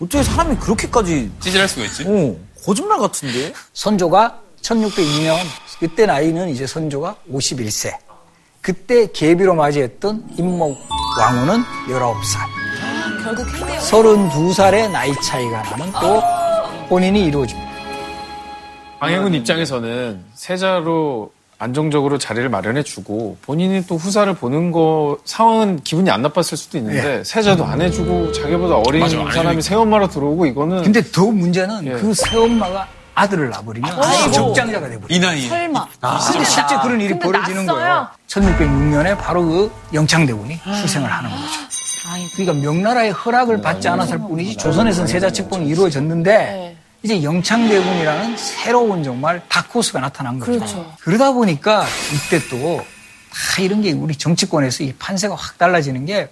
[0.00, 2.04] 어떻게 사람이 그렇게까지 찌질할 수가 있지?
[2.08, 2.34] 어
[2.64, 3.52] 거짓말 같은데?
[3.72, 5.36] 선조가 1602년
[5.78, 7.92] 그때 나이는 이제 선조가 51세.
[8.62, 10.78] 그때 계비로 맞이했던 임목
[11.18, 13.24] 왕후는 19살.
[13.24, 13.80] 결국 했네요.
[13.80, 16.20] 32살의 나이 차이가 나는 또
[16.88, 17.70] 혼인이 이루어집니다.
[19.00, 26.56] 광해군 입장에서는 세자로 안정적으로 자리를 마련해주고 본인이 또 후사를 보는 거 상황은 기분이 안 나빴을
[26.56, 29.62] 수도 있는데 세자도 안 해주고 자기보다 어린 맞아, 안 사람이.
[29.62, 31.92] 새엄마로 들어오고 이거는 근데 더 문제는 예.
[31.92, 35.06] 그 새엄마가 아들을 낳아버리면 적장자가 돼버려요.
[35.08, 35.48] 이 나이에.
[35.48, 35.86] 설마.
[36.32, 37.80] 근데 실제 그런 일이 근데 벌어지는 났어요.
[37.80, 38.08] 거예요.
[38.28, 41.44] 1606년에 바로 그 영창대군이 출생을 하는 거죠.
[42.36, 50.38] 그러니까 명나라의 허락을 받지 않았을 뿐이지 조선에서는 세자책봉이 이루어졌는데 이제 영창대군이라는 새로운 정말 다코스가 나타난
[50.38, 50.94] 거죠.
[51.00, 52.84] 그러다 보니까 이때 또
[53.32, 56.28] 다 이런 게 우리 정치권에서 이 판세가 확 달라지는 게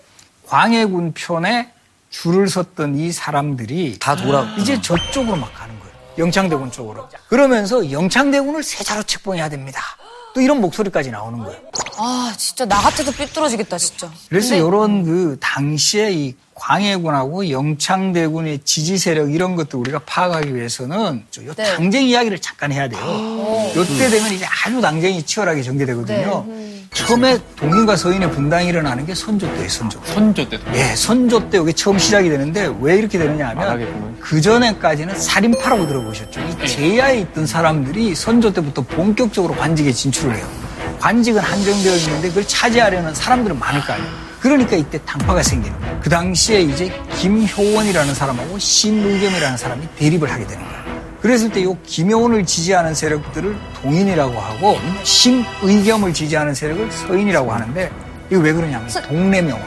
[0.49, 1.71] 광해군 편에
[2.11, 4.43] 줄을 섰던 이 사람들이 다 돌아.
[4.59, 5.80] 이제 저쪽으로 막 가는 거예요.
[6.21, 7.09] 영창대군 쪽으로.
[7.29, 9.81] 그러면서 영창대군을 세자로 책봉해야 됩니다.
[10.33, 11.59] 또 이런 목소리까지 나오는 거예요.
[11.97, 14.09] 아 진짜 나 같아도 삐뚤어지겠다 진짜.
[14.29, 21.53] 그래서 이런 그 당시에 이 광해군하고 영창대군의 지지 세력 이런 것들 우리가 파악하기 위해서는 저요
[21.55, 21.75] 네.
[21.75, 23.01] 당쟁 이야기를 잠깐 해야 돼요.
[23.75, 26.47] 요때 되면 이제 아주 당쟁이 치열하게 전개되거든요.
[26.93, 30.01] 처음에 동인과 서인의 분당이 일어나는 게 선조 때예요, 선조.
[30.03, 30.13] 때.
[30.13, 30.63] 선조 때도.
[30.75, 34.17] 예, 선조 때 이게 처음 시작이 되는데 왜 이렇게 되느냐 하면.
[34.21, 36.41] 그 전에까지는 살인파라고 들어보셨죠.
[36.41, 40.47] 이 제야에 있던 사람들이 선조 때부터 본격적으로 관직에 진출을 해요.
[40.99, 44.11] 관직은 한정되어 있는데 그걸 차지하려는 사람들은 많을 거 아니에요.
[44.41, 46.01] 그러니까 이때 당파가 생기는 거예요.
[46.03, 51.00] 그 당시에 이제 김효원이라는 사람하고 신의겸이라는 사람이 대립을 하게 되는 거예요.
[51.21, 57.91] 그랬을 때 이 김효원을 지지하는 세력들을 동인이라고 하고 신의겸을 지지하는 세력을 서인이라고 하는데
[58.31, 59.61] 이거 왜 그러냐면 동네명화.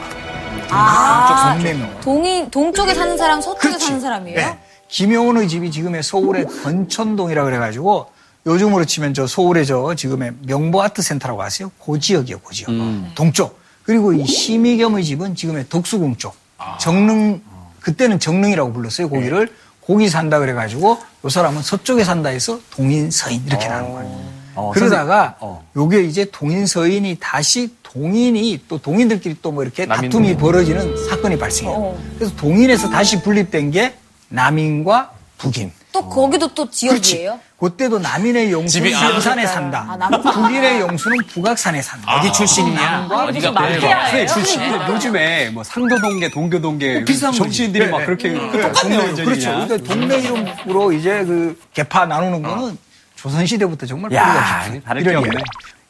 [0.70, 2.00] 아 동네명화.
[2.00, 3.84] 동이 동쪽에 사는 사람 서쪽에 그렇지.
[3.86, 4.36] 사는 사람이에요?
[4.38, 4.58] 네.
[4.88, 8.06] 김효원의 집이 지금의 서울의 건천동이라 그래가지고
[8.46, 11.70] 요즘으로 치면 저 서울의 저 지금의 명보 아트 센터라고 아세요?
[11.84, 12.70] 그 지역이요, 그 지역.
[13.14, 13.58] 동쪽.
[13.84, 16.34] 그리고 이 심의겸의 집은 지금의 독수궁 쪽
[16.80, 17.42] 정릉
[17.80, 19.48] 그때는 정릉이라고 불렀어요 고기를
[19.86, 24.24] 고기 산다 그래가지고 요 사람은 서쪽에 산다 해서 동인 서인 이렇게 나는 거예요.
[24.56, 25.66] 어, 그러다가 선생님, 어.
[25.76, 30.38] 요게 이제 동인 서인이 다시 동인이 또 동인들끼리 또 뭐 이렇게 남인 다툼이 동인.
[30.38, 31.96] 벌어지는 사건이 발생해요.
[32.18, 33.94] 그래서 동인에서 다시 분립된 게
[34.28, 35.70] 남인과 북인.
[35.94, 37.38] 또 거기도 또 지역이에요?
[37.56, 39.96] 그때도 남인의 영수는 집이- 아, 산다.
[40.00, 40.08] 아.
[40.10, 42.16] 북인의 영수는 북악산에 산다.
[42.16, 43.08] 어디 출신이냐?
[43.10, 47.38] 어디가 선생님 출신 요즘에 뭐 상도동계, 동교동계 비슷한 거지.
[47.38, 48.06] 정치인들이 네, 막 네.
[48.06, 48.98] 그렇게 그 동네 똑같네요.
[48.98, 49.24] 원전이냐.
[49.24, 49.50] 그렇죠.
[49.66, 52.76] 그러니까 동네 이름으로 이제 그 개파 나누는 거는
[53.14, 55.40] 조선시대부터 정말 야, 뿌리가 깊은 다를 게 이런 없네.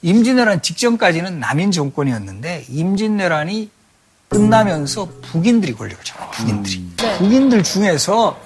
[0.02, 3.70] 임진왜란 직전까지는 남인 정권이었는데 임진왜란이
[4.28, 6.30] 끝나면서 북인들이 권력을 잡아요.
[6.32, 6.84] 북인들이.
[7.18, 8.36] 북인들 중에서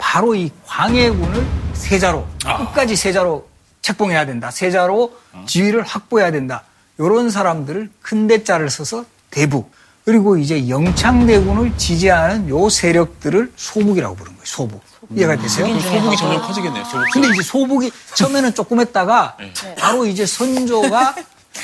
[0.00, 3.46] 바로 이 광해군을 세자로 끝까지 세자로
[3.82, 4.50] 책봉해야 된다.
[4.50, 5.12] 세자로
[5.46, 6.64] 지위를 확보해야 된다.
[6.98, 9.70] 이런 사람들을 큰 대자를 써서 대북.
[10.04, 14.44] 그리고 이제 영창대군을 지지하는 요 세력들을 소북이라고 부른 거예요.
[14.44, 14.82] 소북.
[15.14, 15.66] 이해가 되세요?
[15.80, 16.84] 소복이 점점 커지겠네요.
[16.84, 17.04] 소복.
[17.12, 19.36] 근데 이제 소복이 처음에는 조금 했다가
[19.78, 21.14] 바로 이제 선조가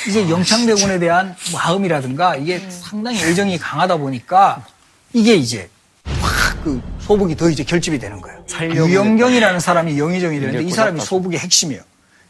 [0.07, 4.63] 이제 영창대군에 대한 마음이라든가 이게 상당히 애정이 강하다 보니까
[5.13, 5.69] 이게 이제
[6.21, 8.43] 확그 소복이 더 이제 결집이 되는 거예요.
[8.75, 11.81] 유영경이라는 사람이 영의정이 되는데 이 사람이 소복의 핵심이에요.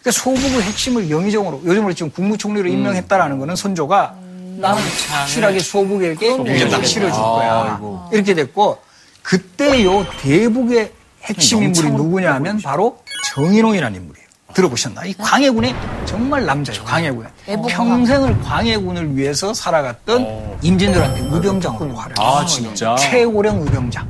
[0.01, 4.15] 그러니까 소복의 핵심을 영의정으로 요즘으로 지금 국무총리로 임명했다라는 거는 선조가
[4.59, 6.37] 나는 확실하게 소복에게
[6.69, 7.81] 딱 실어줄 거야.
[8.11, 8.77] 이렇게 됐고
[9.23, 10.91] 그때 요 대북의
[11.23, 12.99] 핵심 인물이 누구냐 면 바로
[13.33, 14.26] 정인홍이라는 인물이에요.
[14.61, 15.05] 들어보셨나?
[15.05, 16.83] 이 광해군의 정말 남자예요.
[16.83, 17.27] 광해군.
[17.67, 22.27] 평생을 광해군을 위해서 살아갔던 임진왜란 때 의병장으로 활약했어요.
[22.27, 22.95] 아, 진짜?
[22.95, 24.07] 최고령 의병장.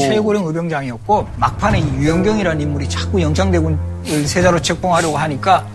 [0.00, 3.78] 최고령 의병장이었고 막판에 이 유영경이라는 인물이 자꾸 영창대군
[4.26, 5.66] 세자로 책봉하려고 하니까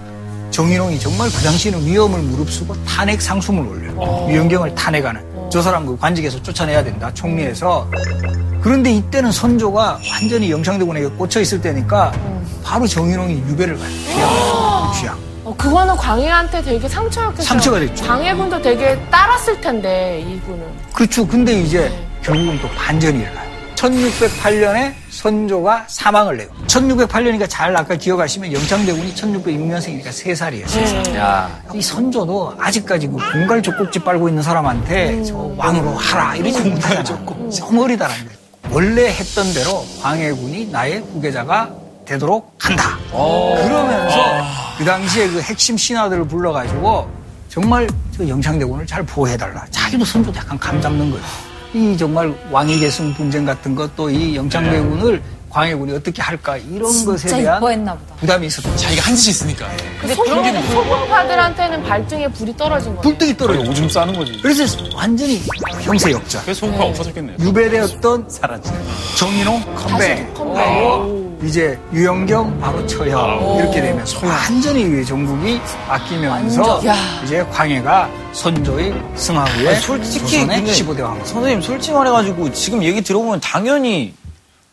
[0.50, 4.28] 정인홍이 정말 그 당시에는 위험을 무릅쓰고 탄핵 상소문을 올려요.
[4.32, 5.22] 유영경을 탄핵하는.
[5.50, 7.12] 저 사람 그 관직에서 쫓아내야 된다.
[7.14, 7.90] 총리에서.
[8.62, 12.12] 그런데 이때는 선조가 완전히 영창대군에게 꽂혀 있을 때니까
[12.64, 13.90] 바로 정인홍이 유배를 가요.
[13.90, 14.92] 귀양.
[15.00, 15.18] 귀양.
[15.46, 17.48] 어, 그거는 광해한테 되게 상처였겠어요.
[17.48, 18.06] 상처가 됐죠.
[18.06, 20.66] 광해군도 되게 따랐을 텐데 이분은.
[20.94, 21.26] 그렇죠.
[21.26, 21.90] 근데 이제
[22.22, 23.47] 결국은 또 반전이 일어나요.
[23.78, 26.50] 1608년에 선조가 사망을 해요.
[26.68, 30.66] 1608년이니까 잘 아까 기억하시면 영창대군이 1606년생이니까 3살이에요.
[30.66, 31.16] 3살.
[31.16, 37.04] 야, 이 선조도 아직까지 그 공갈 족꼭지 빨고 있는 사람한테 저 왕으로 하라 이러지 못하잖아.
[37.04, 38.38] 너무 어리다라는 거예요.
[38.70, 41.70] 원래 했던 대로 광해군이 나의 후계자가
[42.06, 42.98] 되도록 한다.
[43.12, 44.18] 그러면서
[44.78, 47.08] 그 당시에 그 핵심 신하들을 불러가지고
[47.50, 49.66] 정말 저 영창대군을 잘 보호해달라.
[49.72, 51.26] 자기도 선조도 약간 감 잡는 거예요.
[51.78, 57.28] 이 정말 왕위 계승 분쟁 같은 것 또 이 영창대군을 광해군이 어떻게 할까 이런 것에
[57.30, 58.16] 진짜 대한 이뻐했나 보다.
[58.16, 58.78] 부담이 있었던 거예요.
[58.78, 59.68] 자기가 한 짓이 있으니까.
[60.02, 63.02] 근데 소방파들한테는 발등에 불이 떨어진 거예요.
[63.02, 63.62] 불뜨기 떨어져.
[63.70, 64.40] 오줌 싸는 거지.
[64.42, 65.42] 그래서 완전히
[65.82, 66.42] 형세 역전.
[66.44, 67.38] 그래서 소복가 없어졌겠네요.
[67.40, 68.72] 유배되었던 사라지.
[69.18, 70.28] 정인홍 컴백.
[70.36, 76.82] 하고 이제 유영경 바로 처형 이렇게 되면서 완전히 정국이 바뀌면서
[77.24, 81.24] 이제 광해가 선조의 승하 후에 아니, 솔직히 조선의 근데 15대 왕.
[81.24, 84.16] 선생님 솔직히 말해가지고 지금 얘기 들어보면 당연히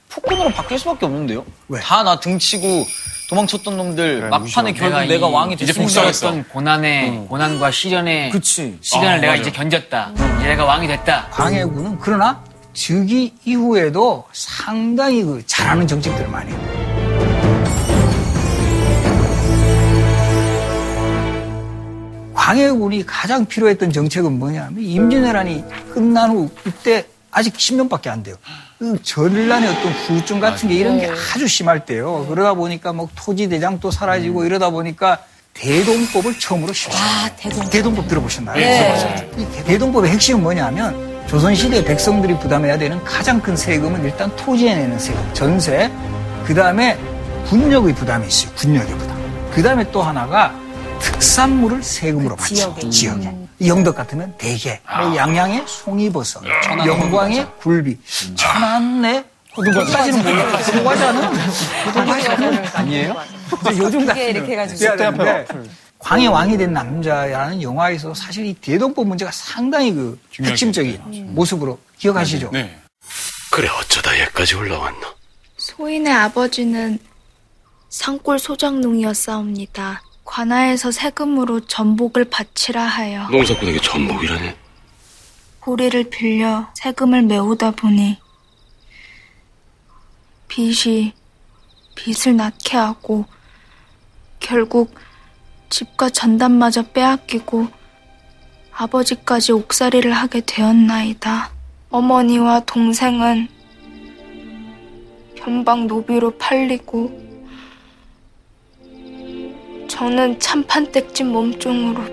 [0.08, 1.44] 폭군으로 바뀔 수밖에 없는데요.
[1.68, 1.80] 왜?
[1.80, 2.86] 다 나 등치고
[3.28, 6.28] 도망쳤던 놈들 막판에 결국 내가 내가, 이- 왕이 이제 됐으니까 복수하겠어.
[6.28, 8.78] 어떤 고난의 고난과 시련의 그치.
[8.80, 9.40] 시간을 아, 내가 맞아요.
[9.42, 10.14] 이제 견뎠다.
[10.38, 11.28] 이제 내가 왕이 됐다.
[11.30, 12.42] 광해군은 그러나
[12.74, 16.84] 즉위 이후에도 상당히 그 잘하는 정책들을 많이 해요.
[22.34, 28.36] 광해군이 가장 필요했던 정책은 뭐냐면 임진왜란이 끝난 후 이때 아직 10년밖에 안 돼요.
[28.78, 32.26] 그 전란의 어떤 후유증 같은 게 이런 게 아주 심할 때요.
[32.28, 35.20] 그러다 보니까 뭐 토지 대장도 사라지고 이러다 보니까
[35.54, 37.08] 대동법을 처음으로 실시해요.
[37.08, 37.70] 아, 대동.
[37.70, 38.56] 대동법 들어보셨나요?
[38.56, 39.30] 네.
[39.38, 45.20] 이 대동법의 핵심은 뭐냐면 조선시대 백성들이 부담해야 되는 가장 큰 세금은 일단 토지에 내는 세금,
[45.34, 45.90] 전세,
[46.46, 46.96] 그 다음에
[47.48, 48.52] 군력의 부담이 있어요.
[48.54, 49.50] 군력의 부담.
[49.52, 50.54] 그 다음에 또 하나가
[51.00, 52.54] 특산물을 세금으로 받죠.
[52.54, 52.88] 지역에.
[52.88, 53.34] 지역에.
[53.58, 56.44] 이 영덕 같으면 대게, 양양의 송이버섯,
[56.86, 57.98] 영광의 굴비,
[58.36, 59.24] 천안의
[59.56, 60.44] 호두과자는 몰라.
[60.56, 61.24] 호두과자는
[61.86, 63.16] 호두과자는 아니에요?
[63.76, 64.78] 요즘 같은 이렇게 해가지고.
[66.04, 72.50] 광해 왕이 된 남자라는 영화에서 사실 이 대동법 문제가 상당히 그 핵심적인 모습으로 기억하시죠?
[72.52, 72.78] 네.
[73.50, 75.00] 그래 어쩌다 여기까지 올라왔노?
[75.56, 76.98] 소인의 아버지는
[77.88, 80.02] 산골 소장농이었사옵니다.
[80.24, 84.56] 관아에서 세금으로 전복을 바치라 하여 농사꾼에게 전복이라네.
[85.60, 88.18] 보리를 빌려 세금을 메우다 보니
[90.48, 91.14] 빚이
[91.94, 93.24] 빚을 낳게 하고
[94.38, 94.94] 결국
[95.74, 97.66] 집과 전단마저 빼앗기고
[98.70, 101.50] 아버지까지 옥살이를 하게 되었나이다.
[101.90, 103.48] 어머니와 동생은
[105.36, 107.10] 변방 노비로 팔리고
[109.88, 112.04] 저는 참판댁집 몸종으로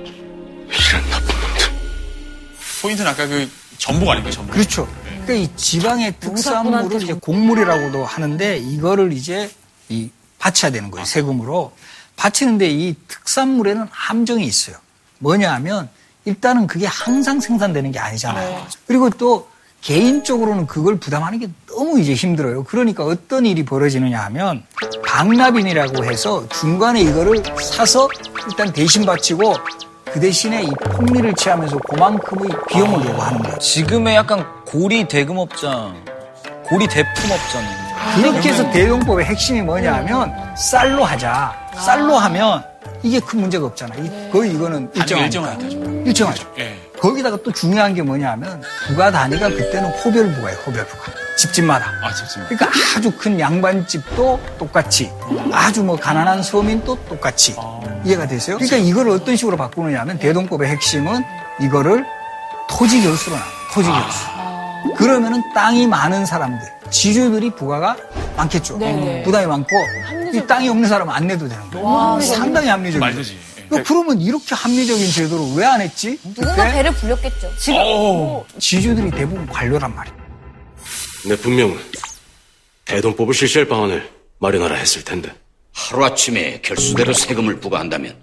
[2.82, 3.47] 포인트는 아까 그
[3.78, 4.54] 전복 아닌가요, 전복?
[4.54, 4.88] 그렇죠.
[5.24, 9.52] 그러니까 이 지방의 특산물을 이제 곡물이라고도 하는데 이거를 이제
[9.88, 11.06] 이 바쳐야 되는 거예요.
[11.06, 11.71] 세금으로.
[12.26, 14.76] 바치는데 이 특산물에는 함정이 있어요.
[15.20, 15.90] 뭐냐 하면
[16.26, 18.68] 일단은 그게 항상 생산되는 게 아니잖아요.
[18.86, 19.50] 그리고 또
[19.82, 22.64] 개인적으로는 그걸 부담하는 게 너무 이제 힘들어요.
[22.66, 24.64] 그러니까 어떤 일이 벌어지느냐 하면
[25.04, 28.08] 방납인이라고 해서 중간에 이거를 사서
[28.48, 29.56] 일단 대신 바치고
[30.14, 33.58] 그 대신에 이 폭리를 취하면서 그만큼의 비용을 요구하는 거예요.
[33.58, 35.96] 지금의 약간 고리 대금업장,
[36.66, 37.64] 고리 대품업장.
[38.16, 41.61] 그렇게 해서 대동법의 핵심이 뭐냐 하면 쌀로 하자.
[41.76, 42.64] 쌀로 하면
[43.04, 43.96] 이게 큰 문제가 없잖아.
[43.96, 45.52] 이- 거의 이거는 일정하니까.
[46.06, 46.54] 일정하죠.
[46.60, 46.78] 예.
[47.00, 50.58] 거기다가 또 중요한 게 뭐냐 하면 부가 단위가 그때는 호별부가예요.
[50.68, 51.12] 호별부가.
[51.36, 51.86] 집집마다.
[52.04, 52.50] 아, 집집마다.
[52.56, 55.12] 그러니까 아주 큰 양반집도 똑같이
[55.52, 57.56] 아주 뭐 가난한 서민도 똑같이
[58.06, 58.58] 이해가 되세요?
[58.58, 61.24] 그러니까 이걸 어떤 식으로 바꾸느냐 하면 대동법의 핵심은
[61.62, 62.06] 이거를
[62.70, 64.28] 토지 결수로 나눠 토지 결수.
[64.98, 67.96] 그러면은 땅이 많은 사람들, 지주들이 부가가
[68.38, 68.78] 많겠죠.
[68.78, 69.24] 네네.
[69.24, 69.70] 부담이 많고
[70.34, 72.20] 이 땅이 없는 사람은 안 내도 되는 거예요.
[72.22, 73.00] 상당히 합리적이죠.
[73.00, 73.38] 말되지.
[73.74, 73.84] 예.
[73.84, 76.17] 그러면 이렇게 합리적인 제도를 왜 안 했지?
[76.24, 77.54] 누군가 그때 배를 불렸겠죠.
[77.58, 80.17] 지금 뭐 지주들이 대부분 관료란 말이에요.
[81.28, 81.78] 내 분명
[82.86, 85.34] 대동법을 실시할 방안을 마련하라 했을 텐데
[85.74, 88.15] 하루아침에 결수대로 세금을 부과한다면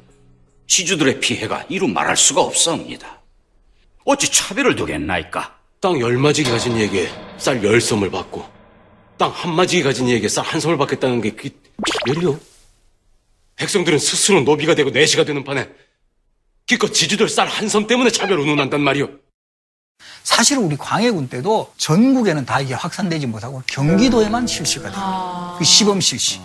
[0.66, 3.20] 지주들의 피해가 이루 말할 수가 없사옵니다.
[4.04, 5.54] 어찌 차별을 두겠나이까?
[5.80, 8.44] 땅 열마지기 가진 이에게 쌀 열 섬을 받고
[9.16, 11.48] 땅 한마지기 가진 이에게 쌀 한 섬을 받겠다는 게 그
[11.84, 12.40] 게 차별이요?
[13.56, 15.68] 백성들은 스스로 노비가 되고 내시가 되는 판에
[16.66, 19.08] 기껏 지주들 쌀 한 섬 때문에 차별 운운한단 말이오.
[20.22, 25.56] 사실은 우리 광해군 때도 전국에는 다 이게 확산되지 못하고 경기도에만 실시가 돼요.
[25.58, 26.40] 그 시범 실시.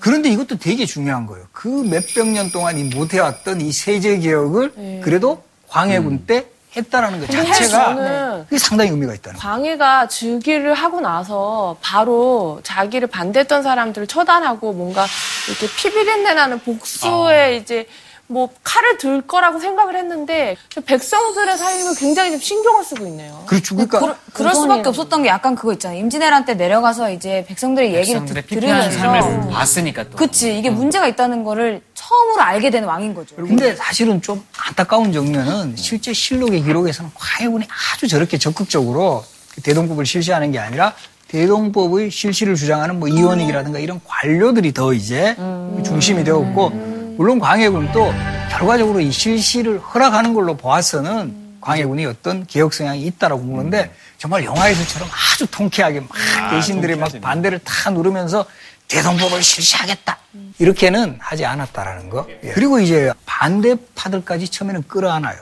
[0.00, 1.46] 그런데 이것도 되게 중요한 거예요.
[1.52, 8.44] 그 몇백 년 동안 이 못해왔던 이 세제 개혁을 그래도 광해군 때 했다라는 것 자체가
[8.48, 9.38] 그게 상당히 의미가 있다는.
[9.38, 15.06] 광해가 즉위를 하고 나서 바로 자기를 반대했던 사람들을 처단하고 뭔가
[15.48, 17.86] 이렇게 피비린내 나는 복수에 이제
[18.26, 20.56] 뭐 칼을 들 거라고 생각을 했는데
[20.86, 23.44] 백성들의 삶을 굉장히 좀 신경을 쓰고 있네요.
[23.46, 23.74] 그렇죠.
[23.74, 25.98] 그러니까 그럴, 그럴 수밖에 없었던 게 약간 그거 있잖아요.
[26.00, 30.16] 임진왜란 때 내려가서 이제 백성들의 얘기를 삶을 들으면서 봤으니까 또.
[30.16, 33.36] 그치 이게 문제가 있다는 거를 처음으로 알게 된 왕인 거죠.
[33.36, 39.22] 근데 사실은 좀 안타까운 정면은 실제 실록의 기록에서는 광해군이 아주 저렇게 적극적으로
[39.54, 40.94] 그 대동법을 실시하는 게 아니라
[41.28, 45.36] 대동법의 실시를 주장하는 뭐 이원익이라든가 이런 관료들이 더 이제
[45.84, 48.12] 중심이 되었고 물론 광해군도
[48.50, 55.46] 결과적으로 이 실시를 허락하는 걸로 보아서는 광해군이 어떤 개혁 성향이 있다라고 보는데 정말 영화에서처럼 아주
[55.50, 56.08] 통쾌하게 막
[56.50, 58.44] 대신들이 막 반대를 다 누르면서
[58.88, 60.18] 대동법을 실시하겠다
[60.58, 62.26] 이렇게는 하지 않았다라는 거.
[62.44, 62.50] 예.
[62.50, 65.38] 그리고 이제 반대파들까지 처음에는 끌어안아요.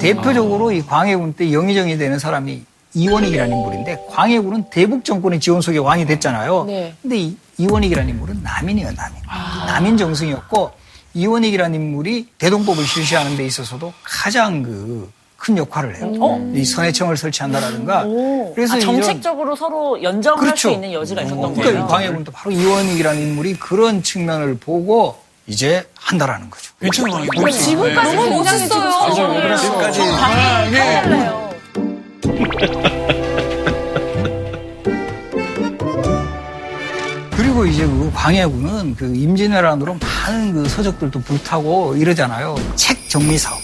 [0.00, 6.06] 대표적으로 이 광해군 때 영의정이 되는 사람이 이원익이라는 인물인데 광해군은 대북 정권의 지원 속에 왕이
[6.06, 6.64] 됐잖아요.
[6.64, 6.94] 네.
[7.02, 9.22] 근데 이 이원익이라는 인물은 남인이에요, 남인.
[9.66, 10.72] 남인 정승이었고
[11.16, 16.12] 이원익이라는 인물이 대동법을 실시하는 데 있어서도 가장 그 큰 역할을 해요.
[16.18, 16.52] 어?
[16.54, 18.04] 이 선해청을 설치한다라든가.
[18.06, 18.54] 오.
[18.54, 20.70] 그래서 아, 이런- 정책적으로 서로 연정할 그렇죠.
[20.70, 21.84] 수 있는 여지가 있었던 그러니까 거예요.
[21.84, 26.72] 이 광해군도 바로 이원익이라는 인물이 그런 측면을 보고 이제 한다라는 거죠.
[26.80, 28.28] 괜찮은 왕이 근데 지금까지 네.
[28.30, 29.14] 굉장히 맞아요.
[29.14, 31.50] 지금 그래서 지금까지 달라
[37.56, 42.54] 그리고 이제 그 광해군은 그 임진왜란으로 많은 그 서적들도 불타고 이러잖아요.
[42.74, 43.58] 책 정리 사업.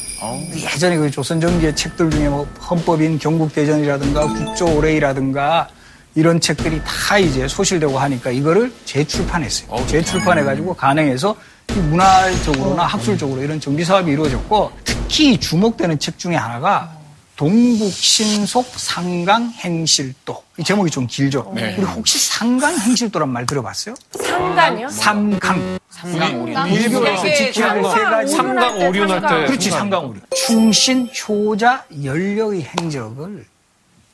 [0.57, 5.69] 예전에 그 조선 전기의 책들 중에 뭐 헌법인 경국대전이라든가 국조오레이라든가
[6.15, 9.87] 이런 책들이 다 이제 소실되고 하니까 이거를 재출판했어요.
[9.87, 11.37] 재출판해가지고 간행해서
[11.73, 16.91] 이 문화적으로나 학술적으로 이런 정비 사업이 이루어졌고 특히 주목되는 책 중에 하나가
[17.37, 20.43] 동북신속 상강행실도.
[20.59, 21.53] 이 제목이 좀 길죠.
[21.55, 21.75] 네.
[21.79, 23.95] 우리 혹시 상강행실도란 말 들어봤어요?
[24.13, 24.89] 상간이요?
[24.91, 25.79] 삼강.
[25.91, 26.53] 삼강 오리.
[26.75, 28.33] 일교에서 지켜야 될 세 가지.
[28.35, 29.47] 삼강 오륜 할 때.
[29.47, 30.21] 그렇지, 삼강 오륜.
[30.47, 33.47] 충신, 효자, 연력의 행적을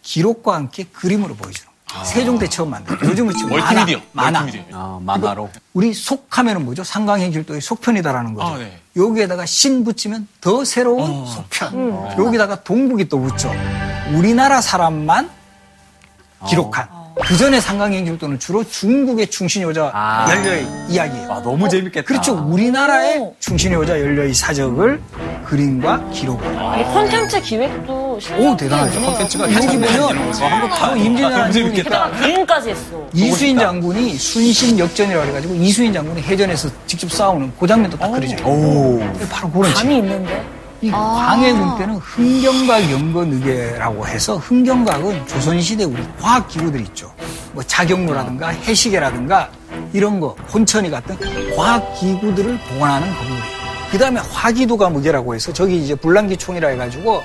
[0.02, 1.67] 기록과 함께 그림으로 보여주는
[2.04, 2.96] 세종대 처음 만든.
[3.02, 3.72] 요즘은 지금 만화.
[3.72, 4.00] 멀티미디어.
[4.12, 4.40] 만화.
[4.42, 4.76] 멀티미디어.
[4.78, 5.48] 아, 만화로.
[5.74, 6.84] 우리 속하면은 뭐죠?
[6.84, 8.54] 상강행실도의 속편이다라는 거죠.
[8.54, 8.78] 아, 네.
[8.96, 12.16] 여기에다가 신 붙이면 더 새로운 속편.
[12.18, 13.50] 여기다가 동북이 또 붙죠.
[14.12, 15.30] 우리나라 사람만
[16.48, 16.88] 기록한.
[17.20, 20.26] 그 전에 상강행실도는 주로 중국의 충신 여자 아.
[20.30, 21.32] 연려의 이야기예요.
[21.32, 22.06] 아, 너무 재밌겠다.
[22.06, 22.34] 그렇죠.
[22.48, 25.02] 우리나라의 충신 여자 연려의 사적을
[25.46, 26.40] 그림과 기록.
[26.44, 28.07] 아니, 콘텐츠 기획도
[28.38, 29.00] 오 대단하죠.
[29.00, 33.06] 콘텐츠가 여기 보면 바로 임진왜란 게다가 그림까지 했어.
[33.12, 38.38] 이수인 장군이 순신 역전이라고 해가지고 이수인 장군이 해전에서 직접 싸우는 그 장면도 딱 그려져요.
[39.30, 40.44] 바로 그런 감이 있는데.
[40.80, 47.12] 이 광해군 때는 흥경각 연거느개라고 해서 흥경각은 조선시대 우리 과학기구들 있죠.
[47.52, 49.50] 뭐 자경로라든가 해시계라든가
[49.92, 51.16] 이런 거, 혼천이 같은
[51.56, 53.42] 과학기구들을 보관하는 건물이에요.
[53.90, 57.22] 그 다음에 화기도가 무게라고 해서 저기 이제 불란기총이라 해가지고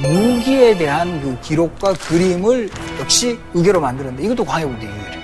[0.00, 2.70] 무기에 대한 그 기록과 그림을
[3.00, 5.18] 역시 의계로 만들었는데 이것도 광해군대 유일해요.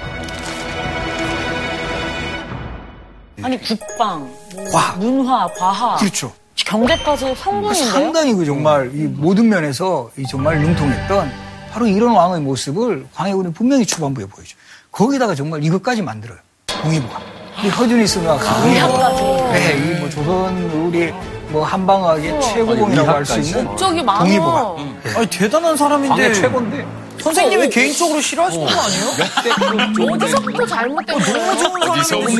[3.42, 4.20] 아니, 국방,
[4.54, 4.98] 뭐 과학.
[4.98, 5.98] 문화, 과학.
[5.98, 6.32] 그렇죠.
[6.56, 7.84] 경제까지 성공인데요?
[7.92, 11.30] 상당히 그 정말 이 모든 면에서 이 정말 능통했던
[11.70, 14.54] 바로 이런 왕의 모습을 광해군이 분명히 초반부에 보여줘.
[14.90, 16.38] 거기다가 정말 이것까지 만들어요.
[16.66, 17.20] 동의부가.
[17.62, 19.22] 이 허준이 쓰가 의학까지.
[19.52, 21.12] 네, 이뭐 조선 우리
[21.54, 24.18] 뭐 한방학의 최고봉이라고 할 수 있는 국적이 많아.
[24.18, 24.74] 동의부가.
[25.16, 26.84] 아니 대단한 사람인데 광해 최고인데.
[27.20, 30.12] 선생님이 개인적으로 싫어하시는 거 아니에요?
[30.14, 31.32] 어디서부터 잘못된 거야?
[31.54, 31.56] 너무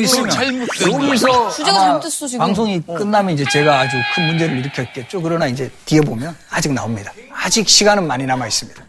[0.05, 2.39] 좋은 잘못된 여기서 주제가 잘못됐어, 지금.
[2.45, 5.21] 방송이 끝나면 이제 제가 아주 큰 문제를 일으켰겠죠.
[5.21, 7.13] 그러나 이제 뒤에 보면 아직 나옵니다.
[7.33, 8.83] 아직 시간은 많이 남아 있습니다.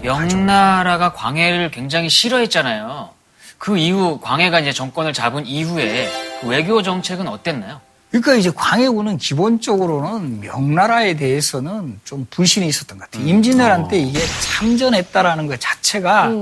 [0.00, 3.10] 명나라가 광해를 굉장히 싫어했잖아요.
[3.62, 6.10] 그 이후 광해가 이제 정권을 잡은 이후에
[6.40, 7.80] 그 외교 정책은 어땠나요?
[8.10, 13.24] 그러니까 이제 광해군은 기본적으로는 명나라에 대해서는 좀 불신이 있었던 것 같아요.
[13.24, 16.32] 임진왜란 때 이게 참전했다라는 것 자체가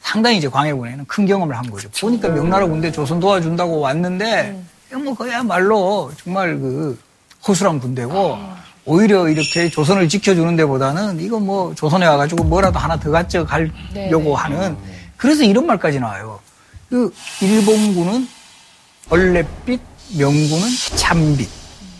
[0.00, 1.88] 상당히 이제 광해군에는 큰 경험을 한 거죠.
[2.00, 4.60] 보니까 명나라 군대 조선 도와준다고 왔는데
[4.94, 6.98] 뭐 그야말로 정말 그
[7.46, 8.36] 허술한 군대고
[8.84, 14.76] 오히려 이렇게 조선을 지켜주는 데보다는 이거 뭐 조선에 와가지고 뭐라도 하나 더 가져 가려고 하는
[15.16, 16.40] 그래서 이런 말까지 나와요.
[16.88, 18.28] 그 일본군은
[19.10, 19.80] 얼렛빛,
[20.16, 21.48] 명군은 참빛.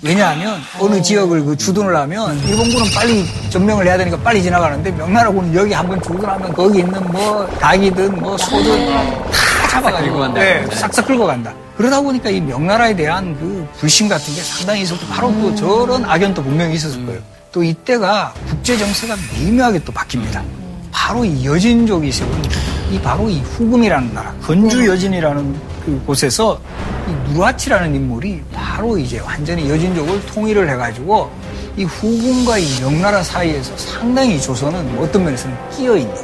[0.03, 5.72] 왜냐하면 어느 지역을 그 주둔을 하면 일본군은 빨리 점령을 해야 되니까 빨리 지나가는데 명나라군은 여기
[5.72, 10.28] 한번 주둔하면 거기 있는 뭐 닭이든 뭐 소든 다 잡아가지고.
[10.35, 11.55] 네, 싹싹 끌고 간다.
[11.78, 16.43] 그러다 보니까 이 명나라에 대한 그 불신 같은 게 상당히 있었고 바로 또 저런 악연도
[16.43, 17.20] 분명히 있었을 거예요.
[17.51, 20.43] 또 이때가 국제 정세가 미묘하게 또 바뀝니다.
[20.93, 22.30] 바로 이 여진족이 세운
[22.91, 26.59] 이 바로 이 후금이라는 나라, 건주 여진이라는 그 곳에서
[27.09, 31.30] 이 누라치라는 인물이 바로 이제 완전히 여진족을 통일을 해가지고
[31.76, 36.14] 이 후금과 이 명나라 사이에서 상당히 조선은 어떤 면에서는 끼어 있는.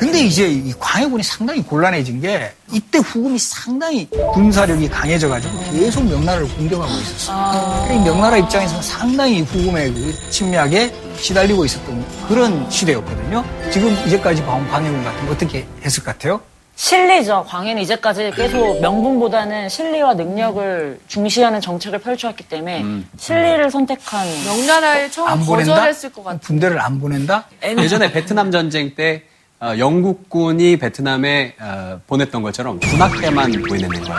[0.00, 6.90] 근데 이제 이 광해군이 상당히 곤란해진 게 이때 후금이 상당히 군사력이 강해져가지고 계속 명나라를 공격하고
[6.90, 7.84] 있었어요.
[7.84, 13.44] 그러니까 이 명나라 입장에서는 상당히 후금의 그 침략에 시달리고 있었던 그런 시대였거든요.
[13.70, 16.40] 지금 이제까지 봐온 광해군 같은 거 어떻게 했을 것 같아요?
[16.76, 17.44] 실리죠.
[17.46, 22.82] 광해는 이제까지 계속 명분보다는 실리와 능력을 중시하는 정책을 펼쳐왔기 때문에
[23.18, 25.44] 실리를 선택한 명나라에 처음?
[25.44, 26.38] 거절했을 것 같아.
[26.38, 27.44] 군대를 안 보낸다?
[27.62, 29.24] 예전에 베트남 전쟁 때
[29.62, 34.18] 어, 영국군이 베트남에 어, 보냈던 것처럼 군악 때만 보내는 거예요.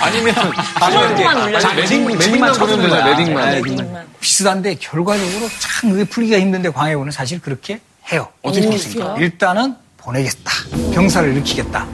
[0.00, 0.34] 아니면
[1.76, 3.50] 레딩만 보내면 되죠, 레딩만.
[3.50, 4.06] 레딩만.
[4.20, 7.80] 비슷한데 결과적으로 참 그게 풀기가 힘든데 광해군은 사실 그렇게
[8.12, 8.28] 해요.
[8.42, 9.16] 어떻게 풀었습니까?
[9.18, 10.52] 일단은 보내겠다.
[10.94, 11.84] 병사를 일으키겠다.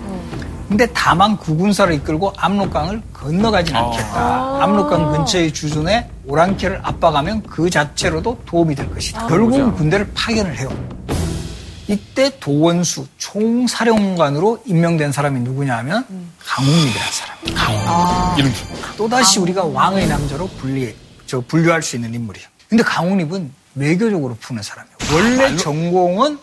[0.69, 4.63] 근데 다만 구군사를 이끌고 압록강을 건너가진 않겠다.
[4.63, 9.29] 압록강 근처의 주둔에 오랑캐를 압박하면 그 자체로도 도움이 될 것이다.
[9.29, 10.69] 결국은 군대를 파견을 해요.
[11.87, 16.07] 이때 도원수 총사령관으로 임명된 사람이 누구냐 하면
[16.45, 17.37] 강웅립이라는 사람.
[17.55, 18.39] 강웅립.
[18.39, 18.53] 이름
[18.97, 20.95] 또다시 우리가 왕의 남자로 분리,
[21.27, 22.47] 저 분류할 수 있는 인물이에요.
[22.69, 24.97] 근데 강웅립은 외교적으로 푸는 사람이에요.
[25.13, 26.39] 원래 전공은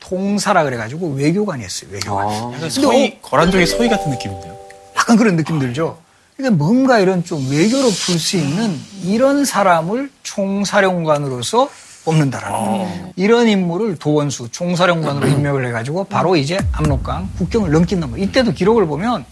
[0.00, 2.52] 통사라 그래가지고 외교관이었어요, 외교관.
[2.52, 4.56] 근데 서희, 거란종의 서희 같은 느낌인데요.
[4.96, 6.00] 약간 그런 느낌 들죠?
[6.36, 11.68] 그러니까 뭔가 이런 좀 외교로 풀 수 있는 이런 사람을 총사령관으로서
[12.12, 13.12] 뽑는다라는 거예요.
[13.16, 18.28] 이런 인물을 도원수 총사령관으로 임명을 해가지고 바로 이제 압록강 국경을 넘긴단 말이에요.
[18.28, 19.24] 이때도 기록을 보면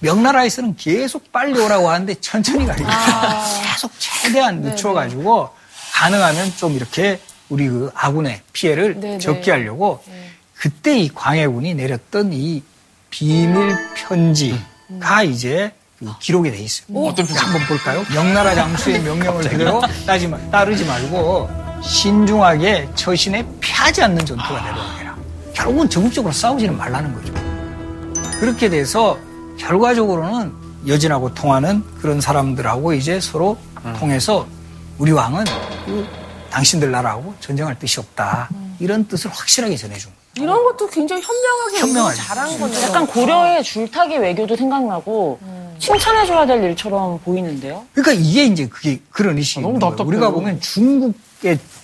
[0.00, 2.76] 명나라에서는 계속 빨리 오라고 하는데 천천히 가요.
[3.72, 5.48] 계속 최대한 늦춰가지고
[5.94, 7.18] 가능하면 좀 이렇게
[7.48, 9.18] 우리 그 아군의 피해를 네네.
[9.18, 10.02] 적게 하려고
[10.54, 12.62] 그때 이 광해군이 내렸던 이
[13.10, 16.86] 비밀 편지가 이제 그 기록에 돼 있어요.
[17.06, 17.34] 어떤 편지?
[17.42, 18.04] 한번 볼까요?
[18.12, 25.16] 명나라 장수의 명령을 그대로 따지 마- 따르지 말고 신중하게 처신에 피하지 않는 전투가 되도록 해라.
[25.54, 27.32] 결국은 적극적으로 싸우지는 말라는 거죠.
[28.40, 29.18] 그렇게 돼서
[29.58, 30.52] 결과적으로는
[30.86, 33.56] 여진하고 통하는 그런 사람들하고 이제 서로
[33.98, 34.46] 통해서
[34.98, 35.44] 우리 왕은
[35.86, 36.06] 그
[36.50, 38.48] 당신들 나라하고 전쟁할 뜻이 없다.
[38.78, 40.18] 이런 뜻을 확실하게 전해준 거예요.
[40.46, 42.16] 이런 것도 굉장히 현명하게 현명하죠.
[42.22, 42.82] 잘한 건데.
[42.82, 45.40] 약간 고려의 줄타기 외교도 생각나고
[45.80, 47.84] 칭찬해줘야 될 일처럼 보이는데요.
[47.92, 49.96] 그러니까 이게 이제 그게 그런 의식이 너무 있는 거예요.
[49.96, 50.08] 답답해요.
[50.08, 51.12] 우리가 보면 중국의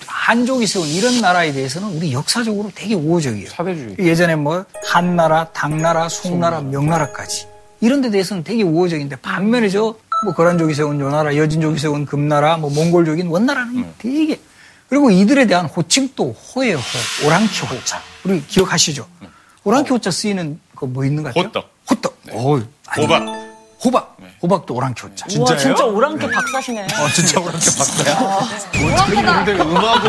[0.06, 3.48] 한족이 세운 이런 나라에 대해서는 우리 역사적으로 되게 우호적이에요.
[3.50, 3.96] 사대주의.
[3.98, 7.46] 예전에 뭐 한나라, 당나라, 송나라, 명나라까지
[7.80, 12.70] 이런 데 대해서는 되게 우호적인데 반면에 저 뭐 거란족이 세운 요나라, 여진족이 세운 금나라, 뭐
[12.70, 14.40] 몽골족인 원나라는 되게
[14.88, 17.26] 그리고 이들에 대한 호칭도 호예요, 호.
[17.26, 18.00] 오랑캐 호자.
[18.24, 19.06] 우리 기억하시죠?
[19.64, 21.44] 오랑캐 호자 쓰이는 거 뭐 있는 것 같아요?
[21.44, 21.70] 호떡.
[21.90, 22.18] 호떡.
[22.32, 23.22] 어, 아니, 호박.
[23.84, 24.13] 호박.
[24.44, 25.26] 호박도 오랑캐 호자.
[25.38, 26.82] 우와, 진짜 오랑캐 박사시네.
[26.82, 29.44] 아, 진짜 오랑캐 박사야?
[29.46, 30.08] 근데 음하고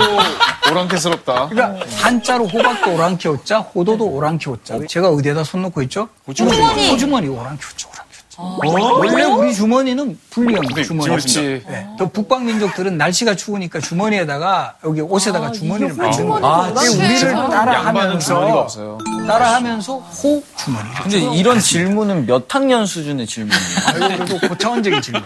[0.70, 1.48] 오랑캐스럽다.
[1.48, 4.78] 그러니까 한자로 호박도 오랑캐 호자, 호도도 오랑캐 호자.
[4.90, 6.10] 제가 어디에다 손 놓고 있죠?
[6.28, 6.90] 호주머니.
[6.92, 7.95] 호주머니 오랑캐 호자.
[8.38, 11.10] 원래 우리 주머니는 불리형 주머니.
[11.10, 11.64] 그렇지.
[11.68, 11.88] 네.
[11.98, 16.74] 또 북방 민족들은 날씨가 추우니까 주머니에다가 여기 옷에다가 주머니를 만드는 아, 거예요.
[16.74, 18.98] 근데 우리를 양반은 주머니가 따라하면서 없어요.
[19.28, 20.90] 따라하면서 호 주머니.
[21.02, 23.66] 근데 이런 질문은 몇 학년 수준의 질문이에요?
[23.88, 25.24] 아이고, 그래도 고차원적인 질문.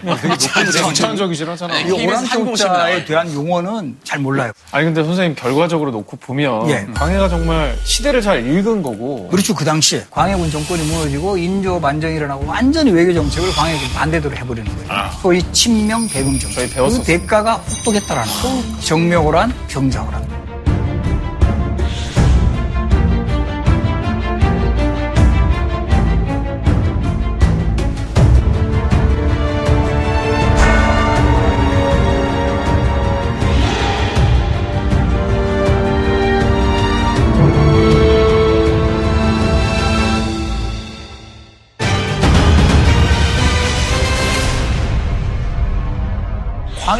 [0.80, 1.80] 정찬적이긴 하잖아.
[1.80, 4.52] 이 오랑캐 호자에 대한 용어는 잘 몰라요.
[4.70, 6.86] 아니 근데 선생님 결과적으로 놓고 보면 예.
[6.94, 9.54] 광해가 정말 시대를 잘 읽은 거고 그렇죠.
[9.54, 15.10] 그 당시에 광해군 정권이 무너지고 인조 반정이 일어나고 완전히 외교 정책을 광해군 반대대로 해버리는 거예요.
[15.22, 16.74] 소위 친명 배금 정책.
[16.74, 18.80] 그 대가가 혹독했다라는 거예요.
[18.80, 20.49] 정명호란 병자호란.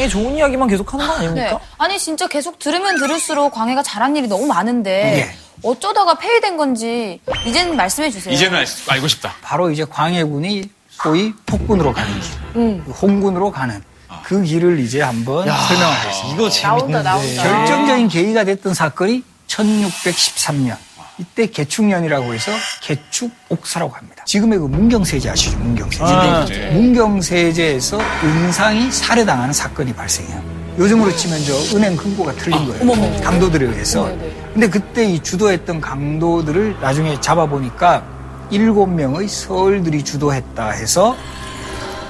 [0.00, 1.50] 광해 좋은 이야기만 계속 하는 거 아닙니까?
[1.50, 1.58] 네.
[1.76, 5.34] 아니 진짜 계속 들으면 들을수록 광해가 잘한 일이 너무 많은데 예.
[5.62, 8.32] 어쩌다가 폐위된 건지 이제는 말씀해 주세요.
[8.32, 9.34] 이제는 알- 알고 싶다.
[9.42, 13.82] 바로 이제 광해군이 소위 폭군으로 가는 길, 그 홍군으로 가는
[14.22, 16.34] 그 길을 이제 한번 설명하겠습니다.
[16.34, 16.92] 이거 재밌는데.
[16.92, 17.42] 나온다, 나온다.
[17.42, 20.76] 결정적인 계기가 됐던 사건이 1613년.
[21.20, 22.50] 이때 개축년이라고 해서
[22.80, 24.24] 개축 옥사라고 합니다.
[24.24, 25.58] 지금의 그 문경세제 아시죠?
[25.58, 26.02] 문경세제.
[26.02, 26.70] 아, 네.
[26.70, 30.42] 문경세제에서 은상이 살해당하는 사건이 발생해요.
[30.78, 33.20] 요즘으로 치면 저 은행 금고가 틀린 거예요.
[33.20, 34.10] 강도들에 의해서.
[34.54, 38.02] 근데 그때 이 주도했던 강도들을 나중에 잡아보니까
[38.50, 41.14] 일곱 명의 서울들이 주도했다 해서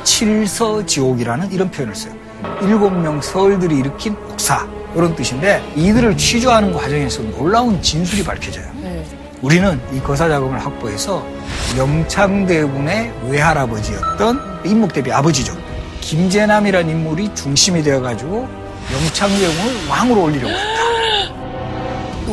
[0.05, 2.15] 칠서지옥이라는 이런 표현을 써요.
[2.63, 8.80] 일곱 명 서울들이 일으킨 옥사 이런 뜻인데 이들을 취조하는 과정에서 놀라운 진술이 밝혀져요.
[9.43, 11.25] 우리는 이 거사 자금을 확보해서
[11.77, 15.57] 영창대군의 외할아버지였던 임목대비 아버지죠.
[16.01, 18.47] 김재남이라는 인물이 중심이 되어가지고
[18.93, 20.81] 영창대군을 왕으로 올리려고 했다.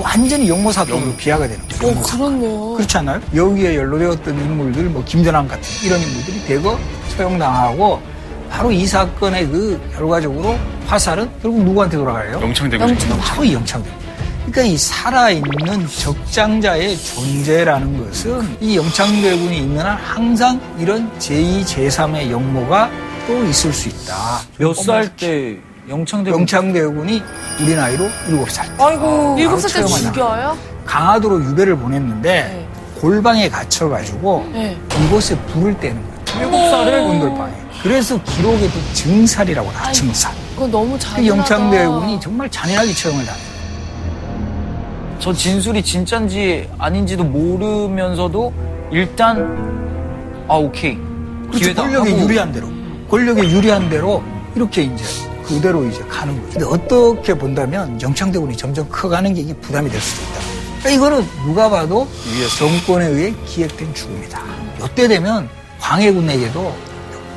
[0.01, 1.91] 완전히 영모 사건으로 비하가 되는 거예요.
[1.93, 2.39] 영모 사건.
[2.39, 2.73] 그렇네요.
[2.73, 3.21] 그렇지 않아요?
[3.33, 6.77] 여기에 연루되었던 인물들, 뭐 김전환 같은 이런 인물들이 대거
[7.15, 8.01] 처형당하고
[8.49, 12.39] 바로 이 사건의 그 결과적으로 화살은 결국 누구한테 돌아가요?
[12.41, 12.97] 영창대군.
[13.19, 14.06] 바로 이 영창대군.
[14.47, 22.89] 그러니까 이 살아있는 적장자의 존재라는 것은 이 영창대군이 있는 한 항상 이런 제2, 제3의 영모가
[23.27, 24.39] 또 있을 수 있다.
[24.57, 25.57] 몇 살 때
[25.89, 27.21] 영창대군 영창대군이
[27.61, 28.83] 우리 나이로 7살 때.
[28.83, 30.57] 아이고, 일곱 살때 죽여요?
[30.85, 32.65] 강화도로 유배를 보냈는데
[33.01, 34.77] 골방에 갇혀가지고 네.
[35.05, 36.45] 이곳에 불을 떼는 거예요.
[36.45, 37.53] 일곱 살을 온돌방에.
[37.83, 40.33] 그래서 기록에도 증살이라고 나와 증살.
[40.55, 41.27] 그거 너무 그 잔인하다.
[41.37, 43.56] 영창대군이 정말 잔인하게 처형을 당해요.
[45.27, 48.53] 저 진술이 진짠지 아닌지도 모르면서도
[48.93, 50.97] 일단 아 오케이
[51.51, 51.73] 그렇죠.
[51.73, 52.69] 권력에 하고 유리한 대로.
[53.09, 54.23] 권력에 유리한 대로
[54.55, 55.03] 이렇게 이제
[55.43, 56.59] 그대로 이제 가는 거죠.
[56.59, 60.39] 근데 어떻게 본다면 영창대군이 점점 커가는 게 이게 부담이 될 수도 있다.
[60.79, 62.07] 그러니까 이거는 누가 봐도
[62.57, 64.41] 정권에 의해 기획된 죽음이다.
[64.85, 65.49] 이때 되면
[65.81, 66.73] 광해군에게도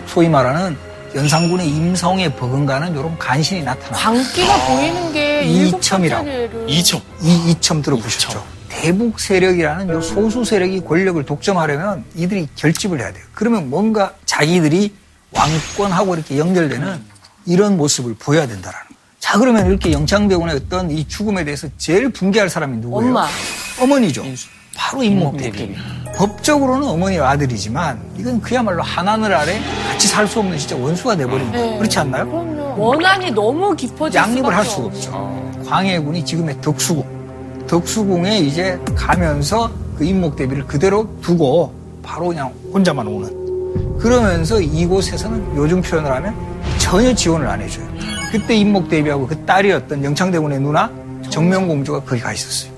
[0.06, 0.76] 소위 말하는
[1.14, 3.96] 연산군의 임성에 버금가는 이런 간신이 나타나.
[3.96, 6.66] 광기가 보이는 게 이첨이라고.
[6.68, 7.02] 이첩.
[7.22, 8.44] 이 이첨 들어보셨죠?
[8.68, 13.24] 대북 세력이라는 요 소수 세력이 권력을 독점하려면 이들이 결집을 해야 돼요.
[13.34, 14.94] 그러면 뭔가 자기들이
[15.32, 17.02] 왕권하고 이렇게 연결되는
[17.46, 19.00] 이런 모습을 보여야 된다라는 거예요.
[19.18, 23.08] 자, 그러면 이렇게 영창대군의 어떤 이 죽음에 대해서 제일 붕괴할 사람이 누구예요?
[23.10, 23.28] 엄마.
[23.80, 24.24] 어머니죠.
[24.76, 25.74] 바로 임목대비.
[26.20, 29.58] 법적으로는 어머니와 아들이지만 이건 그야말로 하나늘 아래
[29.90, 31.70] 같이 살 수 없는 진짜 원수가 돼버린 거예요.
[31.70, 31.78] 네.
[31.78, 32.26] 그렇지 않나요?
[32.26, 32.74] 그럼요.
[32.78, 34.84] 원한이 너무 깊어질 양립을 할 수가.
[34.88, 35.62] 없죠.
[35.66, 37.64] 광해군이 지금의 덕수궁.
[37.66, 43.98] 덕수궁에 이제 가면서 그 임목대비를 그대로 두고 바로 그냥 혼자만 오는.
[43.98, 46.34] 그러면서 이곳에서는 요즘 표현을 하면
[46.76, 47.86] 전혀 지원을 안 해줘요.
[48.30, 50.90] 그때 임목대비하고 그 딸이었던 영창대군의 누나
[51.30, 52.69] 정명공주가 거기 가 있었어요.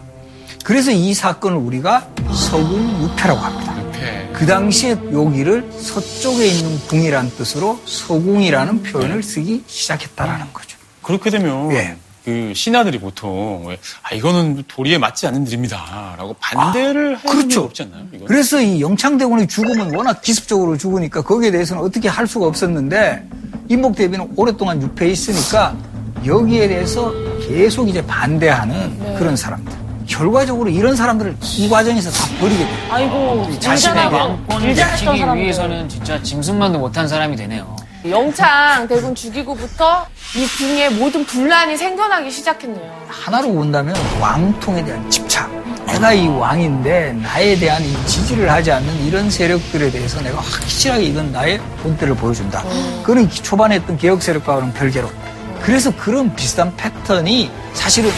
[0.65, 3.75] 그래서 이 사건을 우리가 서군 유패라고 합니다.
[3.93, 4.29] 폐.
[4.33, 10.79] 그 당시에 여기를 서쪽에 있는 궁이란 뜻으로 서궁이라는 표현을 쓰기 시작했다라는 거죠.
[11.03, 11.97] 그렇게 되면 예.
[12.25, 17.51] 그 신하들이 보통 왜, 아 이거는 도리에 맞지 않는 일입니다라고 반대를 할 그렇죠.
[17.51, 18.05] 수는 없지 않나요?
[18.13, 18.29] 이건?
[18.29, 23.29] 그래서 이 영창대군의 죽음은 워낙 기습적으로 죽으니까 거기에 대해서는 어떻게 할 수가 없었는데
[23.69, 25.77] 임목대비는 오랫동안 유폐해 있으니까
[26.25, 27.13] 여기에 대해서
[27.49, 29.82] 계속 이제 반대하는 그런 사람들.
[30.13, 32.77] 결과적으로 이런 사람들을 이 과정에서 다 버리게 돼요.
[32.91, 35.43] 아이고, 자신의 왕권을 지키기 사람들.
[35.43, 37.75] 위해서는 진짜 짐승만도 못한 사람이 되네요.
[38.09, 40.07] 영창 대군 죽이고부터
[40.37, 42.93] 이 궁에 모든 분란이 생겨나기 시작했네요.
[43.09, 45.51] 하나로 본다면 왕통에 대한 집착.
[45.87, 51.33] 내가 이 왕인데 나에 대한 이 지지를 하지 않는 이런 세력들에 대해서 내가 확실하게 이건
[51.33, 52.63] 나의 본때를 보여준다.
[53.03, 55.09] 그는 초반에 했던 개혁 세력과는 별개로.
[55.63, 58.11] 그래서 그런 비슷한 패턴이 사실은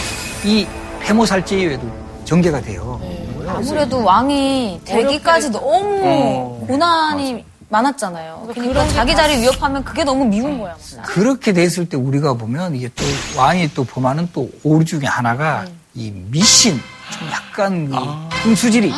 [0.43, 0.65] 이
[1.05, 1.87] 해모살제 이후에도
[2.25, 2.99] 전개가 돼요.
[3.47, 6.65] 아무래도 왕이 되기까지 너무 어.
[6.67, 8.47] 고난이 많았잖아요.
[8.53, 10.75] 그러니까 자기 자리 위협하면 그게 너무 미운 거야.
[11.05, 13.03] 그렇게 됐을 때 우리가 보면 이게 또
[13.37, 16.79] 왕이 또 범하는 또 오류 중에 하나가 이 미신,
[17.17, 17.95] 좀 약간 그
[18.43, 18.91] 분수지리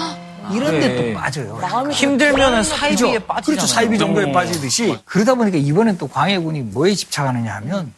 [0.54, 1.14] 이런 데 네.
[1.14, 1.60] 또 빠져요.
[1.92, 3.20] 힘들면은 사이비에.
[3.20, 3.42] 빠지잖아요.
[3.46, 3.68] 그렇죠.
[3.68, 4.32] 사이비 정도에 어.
[4.32, 7.92] 빠지듯이 그러다 보니까 이번엔 또 광해군이 뭐에 집착하느냐 하면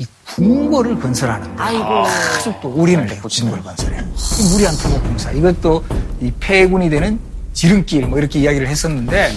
[0.00, 3.20] 이 궁궐을 건설하는데 아주 또 올인을 해요.
[3.22, 3.98] 궁궐 건설에.
[3.98, 5.30] 이 무리한 토목 공사.
[5.30, 5.84] 이것도
[6.22, 7.20] 이 폐군이 되는
[7.52, 9.34] 지름길 뭐 이렇게 이야기를 했었는데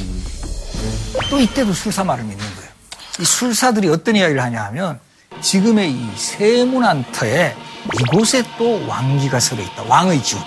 [1.29, 2.69] 또 이때도 술사 말을 믿는 거예요.
[3.19, 4.99] 이 술사들이 어떤 이야기를 하냐 하면
[5.41, 7.55] 지금의 이 세문안터에
[7.99, 9.83] 이곳에 또 왕기가 서려 있다.
[9.83, 10.41] 왕의 기운.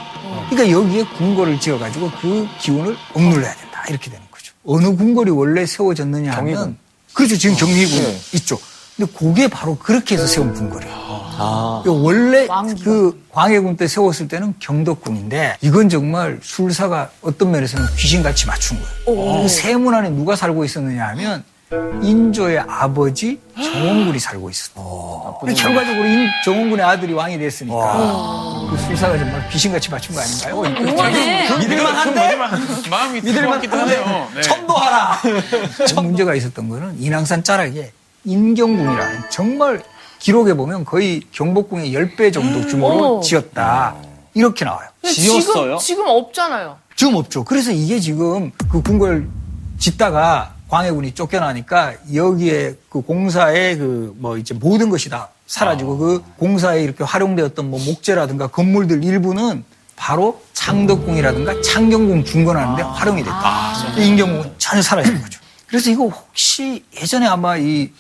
[0.48, 3.84] 그러니까 여기에 궁궐을 지어가지고 그 기운을 억눌러야 된다.
[3.90, 4.54] 이렇게 되는 거죠.
[4.64, 6.76] 어느 궁궐이 원래 세워졌느냐 하면 경희궁.
[7.12, 7.36] 그렇죠.
[7.36, 8.20] 지금 경희궁 네.
[8.34, 8.58] 있죠.
[8.96, 10.94] 근데 그게 바로 그렇게 해서 세운 궁궐이에요.
[11.38, 11.82] 아.
[11.86, 12.46] 원래
[12.82, 19.42] 그 광해군 때 세웠을 때는 경덕궁인데 이건 정말 술사가 어떤 면에서는 귀신같이 맞춘 거예요.
[19.42, 21.44] 그 세문 안에 누가 살고 있었느냐 하면
[22.02, 24.80] 인조의 아버지 정원군이 살고 있었다.
[25.54, 30.62] 결과적으로 인, 정원군의 아들이 왕이 됐으니까 그 술사가 정말 귀신같이 맞춘 거 아닌가요?
[30.62, 31.58] 응원해.
[31.58, 32.36] 믿을만한데?
[32.88, 34.28] 마음이 믿을만 들어왔기도 하네요.
[34.34, 34.40] 네.
[34.40, 35.20] 첨도하라.
[36.02, 37.92] 문제가 있었던 거는 인왕산 자락에
[38.26, 39.82] 인경궁이라는 정말
[40.18, 43.20] 기록에 보면 거의 경복궁의 10배 정도 규모로 오.
[43.20, 43.94] 지었다.
[44.34, 44.88] 이렇게 나와요.
[45.02, 45.78] 지었어요?
[45.78, 46.76] 지금, 지금 없잖아요.
[46.96, 47.44] 지금 없죠.
[47.44, 49.28] 그래서 이게 지금 그 궁궐
[49.78, 56.82] 짓다가 광해군이 쫓겨나니까 여기에 그 공사의 그 뭐 이제 모든 것이 다 사라지고 그 공사에
[56.82, 59.62] 이렇게 활용되었던 뭐 목재라든가 건물들 일부는
[59.94, 63.72] 바로 창덕궁이라든가 창경궁 중건하는데 활용이 됐다.
[63.98, 65.38] 인경궁은 전혀 사라진 거죠.
[65.68, 67.92] 그래서 이거 혹시 예전에 아마 이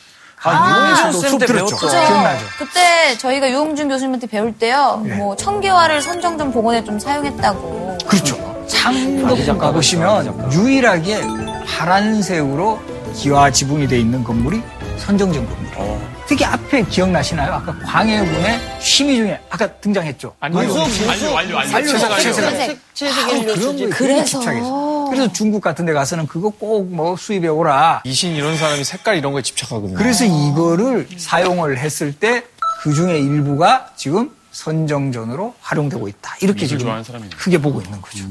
[0.50, 0.68] 아,
[1.02, 1.76] 유흥에서도 쌤 수업 때 들었죠.
[1.76, 1.88] 배웠죠.
[2.06, 2.44] 기억나죠?
[2.58, 5.14] 그때 저희가 유홍준 교수님한테 배울 때요, 네.
[5.16, 7.98] 뭐 청계화를 선정전 복원에 좀 사용했다고.
[8.06, 8.56] 그렇죠.
[8.68, 11.20] 창덕궁 가보시면 유일하게
[11.66, 12.80] 파란색으로
[13.14, 14.62] 기와 지붕이 돼 있는 건물이
[14.98, 16.16] 선정전 건물이에요.
[16.26, 17.52] 특히 앞에 기억나시나요?
[17.52, 20.34] 아까 광해군의 취미 중에 아까 등장했죠.
[20.40, 21.86] 완료, 완료, 완료, 완료.
[21.86, 22.22] 채색, 완료.
[22.22, 22.78] 채색.
[22.94, 23.26] 채색.
[23.26, 24.24] 바로 그런 거에 그래서.
[24.24, 24.95] 집착해서.
[25.10, 28.02] 그래서 중국 같은 데 가서는 그거 꼭 뭐 수입해 오라.
[28.04, 29.96] 이신 이런 사람이 색깔 이런 거에 집착하거든요.
[29.96, 32.44] 그래서 이거를 사용을 했을 때
[32.82, 36.36] 그 중에 일부가 지금 선정전으로 활용되고 있다.
[36.40, 37.02] 이렇게 지금.
[37.36, 38.24] 크게 보고 있는 거죠.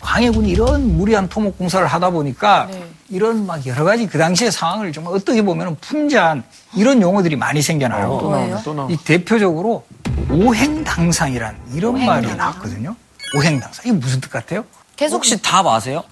[0.00, 2.86] 광해군이 이런 무리한 토목 공사를 하다 보니까 네.
[3.08, 6.44] 이런 막 여러 가지 그 당시의 상황을 정말 어떻게 보면 풍자한
[6.76, 8.18] 이런 용어들이 많이 생겨나요.
[8.20, 8.94] 또 나오네, 또 나오네.
[8.94, 9.84] 이 대표적으로
[10.30, 12.94] 오행당상이란 이런 말이 나왔거든요.
[13.36, 13.84] 오행당상.
[13.86, 14.64] 이게 무슨 뜻 같아요?
[14.98, 16.02] 계속 혹시 답 아세요?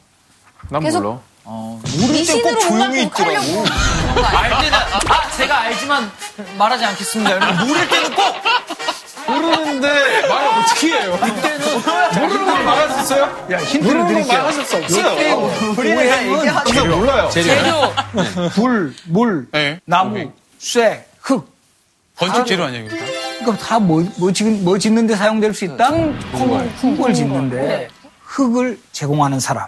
[0.71, 1.19] 난 계속- 몰라.
[1.49, 2.99] 어, 모를 땐 미신으로 꼭 조용히 뭔가
[3.33, 3.65] 있더라고.
[4.37, 6.11] 알 때는 아 제가 알지만
[6.57, 7.65] 말하지 않겠습니다.
[7.65, 8.25] 모를 때는 꼭
[9.29, 9.89] 모르는데
[10.29, 11.19] 말을 어떻게 해요?
[12.15, 13.47] 모르는 걸 말할 수 있어요?
[13.51, 14.39] 야, 힌트를 모르는 걸 드릴게요.
[14.39, 15.51] 말하실 수 요때 없어요.
[15.83, 17.31] 오행은 저는 몰라요.
[18.55, 19.81] 불, 물, 네.
[19.85, 20.31] 나무,
[20.61, 21.53] 쇠, 흙.
[22.17, 23.11] 건축 재료 아니에요, 그러니까?
[23.43, 25.91] 이거 다 뭐, 뭐 지금 뭐 짓는데 사용될 수 있다?
[25.91, 26.73] 궁궐.
[26.81, 27.89] 궁궐 짓는데
[28.37, 29.67] 흙을 제공하는 사람,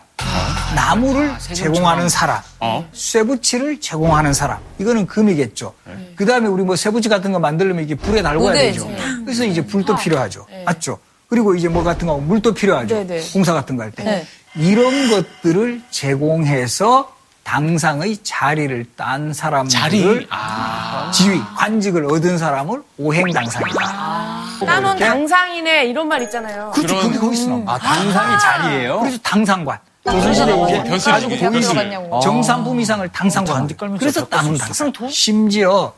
[0.74, 2.86] 나무를 제공하는 사람, 어?
[2.92, 4.58] 쇠붙이를 제공하는 사람.
[4.78, 5.72] 이거는 금이겠죠.
[6.16, 8.86] 그 다음에 우리 뭐 쇠붙이 같은 거 만들려면 이게 불에 달궈야 무대, 되죠.
[8.88, 8.98] 네.
[9.24, 10.46] 그래서 이제 불도 필요하죠.
[10.66, 10.98] 맞죠?
[11.30, 12.94] 그리고 이제 뭐 같은 거 물도 필요하죠.
[12.94, 13.22] 네, 네.
[13.32, 14.04] 공사 같은 거 할 때.
[14.04, 14.26] 네.
[14.54, 17.10] 이런 것들을 제공해서
[17.44, 20.26] 당상의 자리를 딴 사람들을 자리?
[20.28, 21.10] 아.
[21.14, 24.28] 지위, 관직을 얻은 사람을 오행당상이다.
[24.66, 25.04] 따놓은 이렇게?
[25.06, 26.70] 당상이네 이런 말 있잖아요.
[26.74, 26.94] 그렇죠.
[26.96, 29.00] 그런- 그게 거기서 나온 아, 당상이 자리예요?
[29.00, 29.78] 그래서 당상관.
[30.04, 32.20] 조선시대 이제 변슬, 가지고 이게 들어갔냐고.
[32.20, 33.68] 정상품 이상을 당상관.
[33.98, 34.92] 그래서 따놓은 당상.
[35.11, 35.92] 심지어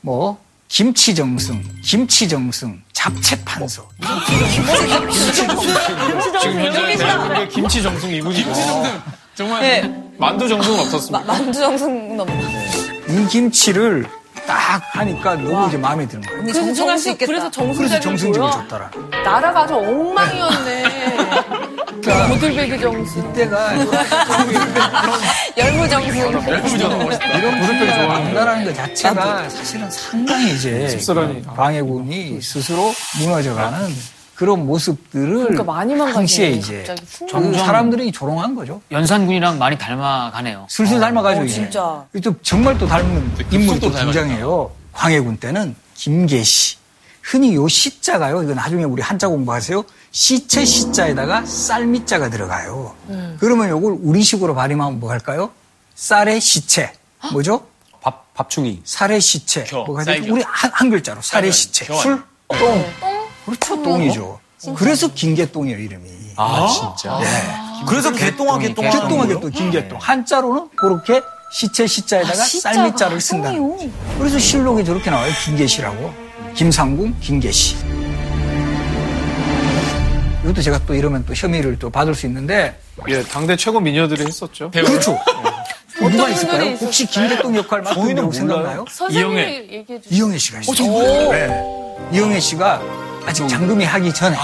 [0.00, 0.38] 뭐
[0.68, 3.88] 김치 정승, 김치 정승, 잡채판서.
[6.40, 8.52] 지금 현재 대한민국의 김치 정승 이분이고.
[9.36, 10.02] 정말 네.
[10.18, 11.20] 만두 정도는 없었습니다.
[11.24, 12.32] 만두 정승 넘나.
[13.08, 14.06] 이 김치를
[14.46, 16.42] 딱 하니까 너무 이제 마음에 드는 거예요.
[16.42, 17.26] 그래서 정승할 수 있겠다.
[17.26, 18.50] 그래서 그래서 정승자를 정승집을 줘요?
[18.68, 18.90] 줬더라.
[19.24, 21.16] 나라가 아주 엉망이었네.
[22.28, 23.30] 고들배기 정승.
[23.30, 23.72] 이때가
[25.56, 26.16] 열무정승.
[26.16, 30.98] 이런 무릎을 좋아한다는 것 자체가 사실은 상당히 이제.
[31.56, 36.84] 광해군이 스스로 무너져가는 그런 모습들을 그러니까 많이 당시에 이제
[37.28, 38.82] 점점- 사람들이 조롱한 거죠.
[38.90, 40.66] 연산군이랑 많이 닮아가네요.
[40.68, 42.04] 슬슬 닮아가지고 어, 이제 진짜.
[42.22, 44.70] 또 정말 또 닮은 인물이 또 등장해요.
[44.92, 46.76] 광해군 때는 김계시.
[47.22, 48.42] 흔히 요 시자가요.
[48.42, 49.82] 이거 나중에 우리 한자 공부하세요.
[50.12, 52.94] 시체 시자에다가 쌀미자가 들어가요.
[53.40, 55.50] 그러면 요걸 우리식으로 발음하면 뭐 할까요?
[55.94, 56.92] 쌀의 시체.
[57.32, 57.66] 뭐죠?
[58.02, 58.82] 밥, 밥충이.
[58.84, 59.64] 살의 시체.
[59.64, 60.32] 겨, 뭐가 되죠?
[60.32, 61.84] 우리 한, 한 글자로 살의 쌀겨, 시체.
[61.86, 62.84] 겨 술, 똥.
[63.46, 63.82] 그렇죠.
[63.82, 64.40] 똥이죠.
[64.76, 66.10] 그래서 김개똥이에요, 이름이.
[66.36, 67.18] 아, 진짜?
[67.18, 67.26] 네.
[67.86, 68.90] 그래서 개똥아 개똥아.
[68.90, 69.98] 개똥하게 또 김개똥.
[70.00, 71.22] 한자로는 그렇게
[71.52, 73.92] 시체 시자에다가 쌀미자를 쓴다는.
[74.18, 75.32] 그래서 실록에 저렇게 나와요.
[75.44, 76.12] 김계시라고.
[76.54, 77.76] 김상궁, 김계시.
[80.42, 82.78] 이것도 제가 또 이러면 또 혐의를 또 받을 수 있는데
[83.08, 84.70] 예, 당대 최고 미녀들이 했었죠.
[84.70, 85.18] 그렇죠.
[85.98, 86.76] 누가 있을까요?
[86.76, 88.84] 혹시 김개똥 역할 맡은 배우 생각나요?
[89.10, 89.84] 이영애.
[90.10, 91.30] 이영애 씨가 있어요.
[91.30, 91.48] 네.
[92.12, 92.80] 이영애 씨가
[93.26, 94.36] 아직 장금이 하기 전에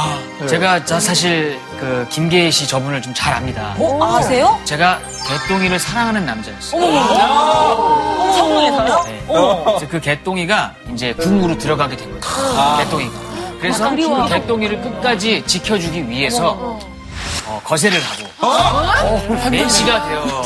[0.48, 3.74] 제가 자- 사실 그 김계시 저분을 좀 잘 압니다.
[3.78, 4.58] 어, 아세요?
[4.64, 6.80] 제가 개똥이를 사랑하는 남자였어요.
[8.32, 9.04] 성공해서요?
[9.04, 9.24] 네.
[9.28, 12.76] 그래서 그 개똥이가 이제 궁으로 들어가게 된 거예요.
[12.78, 13.12] 개똥이가.
[13.60, 16.78] 그래서 그 개똥이를 끝까지 지켜주기 위해서
[17.46, 20.42] 어, 거세를 하고 매치가 되어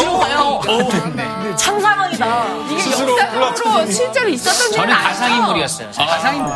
[1.56, 2.44] 참 상황이다.
[2.70, 5.08] 이게 역사적으로 실제로 있었던 일은 저는 아니죠?
[5.08, 5.88] 가상인물이었어요.
[5.96, 6.52] 가상인물.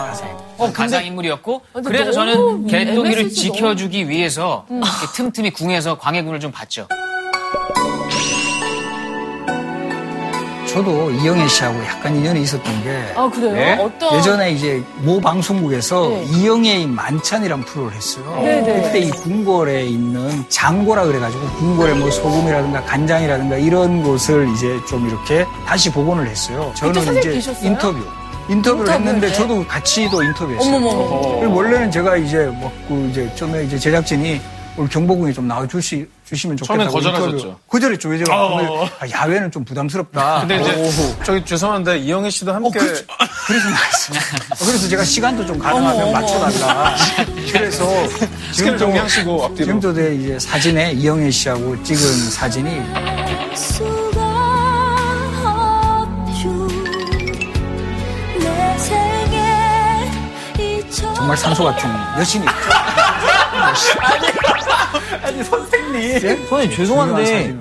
[0.61, 6.53] 어, 가상 인물이었고 그래서 저는 개똥이를 MSG 너무- 지켜주기 위해서 이렇게 틈틈이 궁에서 광해군을 좀
[6.53, 6.87] 봤죠.
[10.73, 13.53] 저도 이영애 씨하고 약간 인연이 있었던 게 아 그래요?
[13.55, 13.77] 네?
[13.83, 16.25] 어떤 예전에 이제 모 방송국에서 네.
[16.31, 18.41] 이영애의 만찬이라는 프로를 했어요.
[18.41, 18.83] 네네.
[18.83, 25.45] 그때 이 궁궐에 있는 장고라 그래가지고 궁궐에 뭐 소금이라든가 간장이라든가 이런 것을 이제 좀 이렇게
[25.67, 26.71] 다시 복원을 했어요.
[26.77, 27.67] 저는 선생님 이제 계셨어요?
[27.69, 28.05] 인터뷰.
[28.51, 31.39] 인터뷰를 했는데 저도 같이 도 인터뷰했어요.
[31.41, 34.41] 그리고 원래는 제가 이제 뭐그 이제 처음에 이제 제작진이
[34.77, 37.37] 오늘 경보궁에 좀 나와줄 수 주시면 좋겠다고 거절하셨죠.
[37.37, 37.57] 인터뷰.
[37.69, 38.09] 거절했죠.
[38.09, 38.85] 왜 제가 어.
[39.01, 40.41] 아, 야외는 좀 부담스럽다.
[40.47, 44.19] 근데 이제 저기 죄송한데 이영애 씨도 함께 그래서 나왔어요.
[44.65, 46.97] 그래서 제가 시간도 좀 가능하면 맞춰달라.
[47.53, 47.85] 그래서
[48.57, 49.67] 또- 정리하시고 앞뒤로.
[49.67, 52.71] 지금도 내 이제 사진에 이영애 씨하고 찍은 사진이
[61.31, 62.55] 정말 산소 같은 여신이 있죠.
[65.23, 66.19] 아니 선생님.
[66.49, 67.57] 선생님 죄송한데.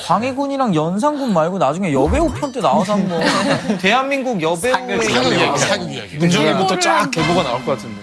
[0.00, 3.22] 광해군이랑 연산군 말고 나중에 여배우 편 때 나와서 한번
[3.78, 6.16] 대한민국 여배우의 이야기, 사극 이야기.
[6.18, 8.00] 문정일부터 쫙 계보가 나올 것 같은데.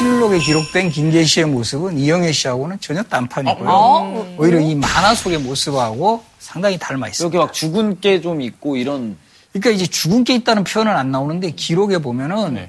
[0.00, 3.66] 실록에 기록된 김계시의 모습은 이영애 씨하고는 전혀 딴판이고요.
[3.66, 4.34] 어?
[4.38, 7.28] 오히려 이 만화 속의 모습하고 상당히 닮아 있어요.
[7.28, 9.16] 이렇게 막 죽은 게 좀 있고 이런
[9.52, 12.68] 그러니까 이제 죽은 게 있다는 표현은 안 나오는데 기록에 보면은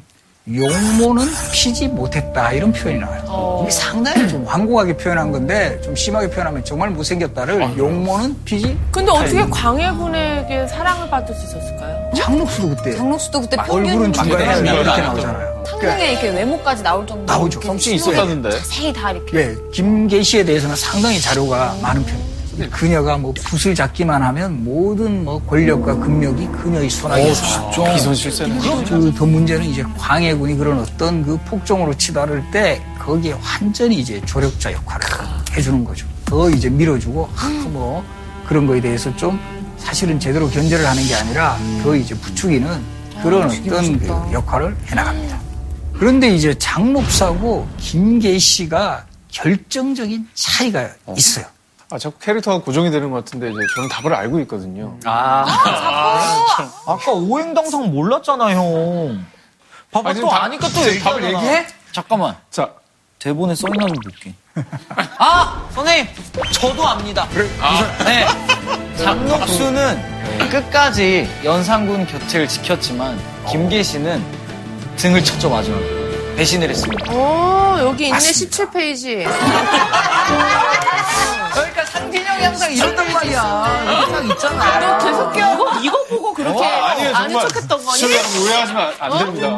[0.50, 3.60] 용모는 피지 못했다 이런 표현이 나와요.
[3.64, 8.78] 이게 상당히 좀 완고하게 표현한 건데 좀 심하게 표현하면 정말 못생겼다를 용모는 피지.
[8.92, 12.10] 근데 어떻게 광해군에게 사랑을 받을 수 있었을까요?
[12.16, 15.57] 장록수도 그때 장록수도 그때 얼굴은 중간에 평균 이렇게 나오잖아요.
[15.72, 17.62] 상당히 이렇게 외모까지 나올 정도로 나오죠.
[17.78, 18.50] 신호에 있었다는데.
[18.52, 22.38] 자세히 다 이렇게 예, 김계시에 대해서는 상당히 자료가 많은 편입니다.
[22.72, 27.84] 그녀가 뭐 붓을 잡기만 하면 모든 뭐 권력과 금력이 그녀의 손아귀에 닿았죠.
[27.94, 28.60] 비선실세는.
[28.86, 35.06] 그더 문제는 이제 광해군이 그런 어떤 그 폭정으로 치달을 때 거기에 완전히 이제 조력자 역할을
[35.56, 36.08] 해주는 거죠.
[36.26, 38.04] 더 이제 밀어주고 아, 뭐
[38.48, 39.40] 그런 거에 대해서 좀
[39.78, 42.68] 사실은 제대로 견제를 하는 게 아니라 더 이제 부추기는
[43.22, 45.40] 그런 어떤 그 역할을 해나갑니다.
[46.00, 51.46] 그런데 이제 장록사고 김계시가 결정적인 차이가 있어요.
[51.90, 54.98] 아, 자꾸 캐릭터가 고정이 되는 것 같은데 이제 저는 답을 알고 있거든요.
[55.06, 55.46] 아,
[56.86, 59.26] 아까 오행당상 몰랐잖아 형.
[59.92, 61.16] 봐봐 아, 또 지금 답- 아니까 또 얘기하잖아.
[61.16, 61.68] 답을 얘기해?
[61.94, 62.70] 잠깐만 자,
[63.20, 64.34] 대본에 써있는 거 볼게.
[65.18, 66.08] 아 선생님
[66.52, 67.28] 저도 압니다.
[68.06, 68.28] 네
[68.98, 73.18] 장록수는 끝까지 연산군 곁을 지켰지만
[73.50, 74.24] 김계시는
[74.98, 75.86] 등을 쳤죠 마지막에
[76.36, 77.06] 배신을 했습니다.
[77.12, 79.24] 어, 여기 있네 17페이지.
[81.54, 83.42] 그러니까 상진형이 항상 이런단 말이야.
[83.42, 84.80] 항상 있잖아.
[84.80, 85.54] 너 계속 껴.
[85.54, 87.98] 이거, 이거 보고 그렇게 어, 아니에요, 아는 여러분, 척했던 거니?
[87.98, 89.58] 시청자 여러분 오해하시면 안, 안 됩니다.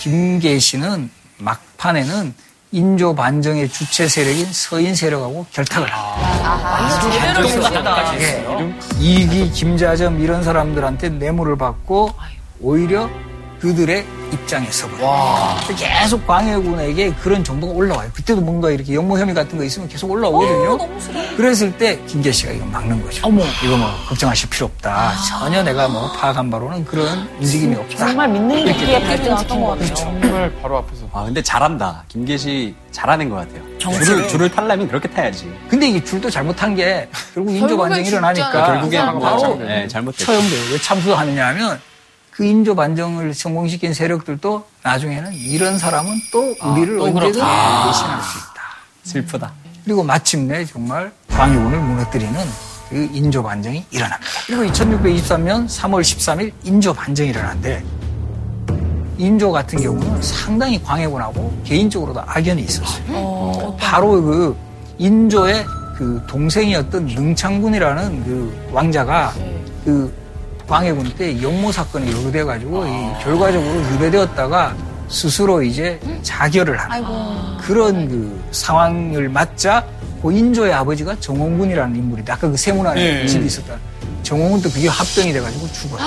[0.00, 2.34] 김계시는 막판에는
[2.74, 7.00] 인조 반정의 주체 세력인 서인 세력하고 결탁을 합니다.
[7.12, 7.48] 제대로
[8.18, 8.74] 예.
[8.98, 12.10] 이기, 김자점 이런 사람들한테 뇌물을 받고
[12.60, 13.08] 오히려
[13.64, 15.56] 그들의 입장에 서버려요.
[15.74, 18.10] 계속 광해군에게 그런 정보가 올라와요.
[18.12, 20.86] 그때도 뭔가 이렇게 역모 혐의 같은 거 있으면 계속 올라오거든요.
[21.34, 23.26] 그랬을 때 김계 씨가 이거 막는 거죠.
[23.64, 25.14] 이거 뭐 걱정하실 필요 없다.
[25.26, 27.96] 전혀 내가 뭐 파악한 바로는 그런 움직임이 없다.
[28.06, 29.94] 정말 믿는 발등 찍힌 것 같아요.
[29.94, 31.08] 정말 바로 앞에서.
[31.14, 32.04] 아, 근데 잘한다.
[32.08, 33.62] 김계시 잘하는 것 같아요.
[33.78, 35.50] 줄을, 줄을 탈려면 그렇게 타야지.
[35.70, 39.88] 근데 이게 줄도 잘못한 게 결국 인조 반정이 일어나니까 결국에 바로 네.
[39.88, 40.72] 처형돼요.
[40.72, 41.80] 왜 참수하느냐 하면
[42.34, 47.32] 그 인조 반정을 성공시킨 세력들도 나중에는 이런 사람은 또 우리를 또 언제든.
[47.32, 48.62] 배신할 수 있다.
[49.04, 49.52] 슬프다.
[49.84, 52.40] 그리고 마침내 정말 광해군을 무너뜨리는
[52.88, 54.22] 그 인조 반정이 일어납니다.
[54.46, 57.84] 그리고 2623년 3월 13일 인조 반정이 일어나는데
[59.18, 63.76] 인조 같은 경우는 상당히 광해군하고 개인적으로도 악연이 있었어요.
[63.78, 64.56] 바로 그
[64.98, 65.64] 인조의
[65.96, 69.32] 그 동생이었던 능창군이라는 그 왕자가
[69.84, 70.12] 그
[70.68, 72.84] 광해군 때 역모 사건이 여기돼 가지고
[73.22, 74.74] 결과적으로 유배되었다가
[75.08, 77.04] 스스로 이제 자결을 하는
[77.58, 79.84] 그런 그 상황을 맞자
[80.22, 83.26] 그 인조의 아버지가 정홍군이라는 인물인데 아까 그 세문안에 예.
[83.26, 83.74] 집이 있었다.
[84.22, 86.00] 정홍군도 그게 합병이 돼가지고 죽어요.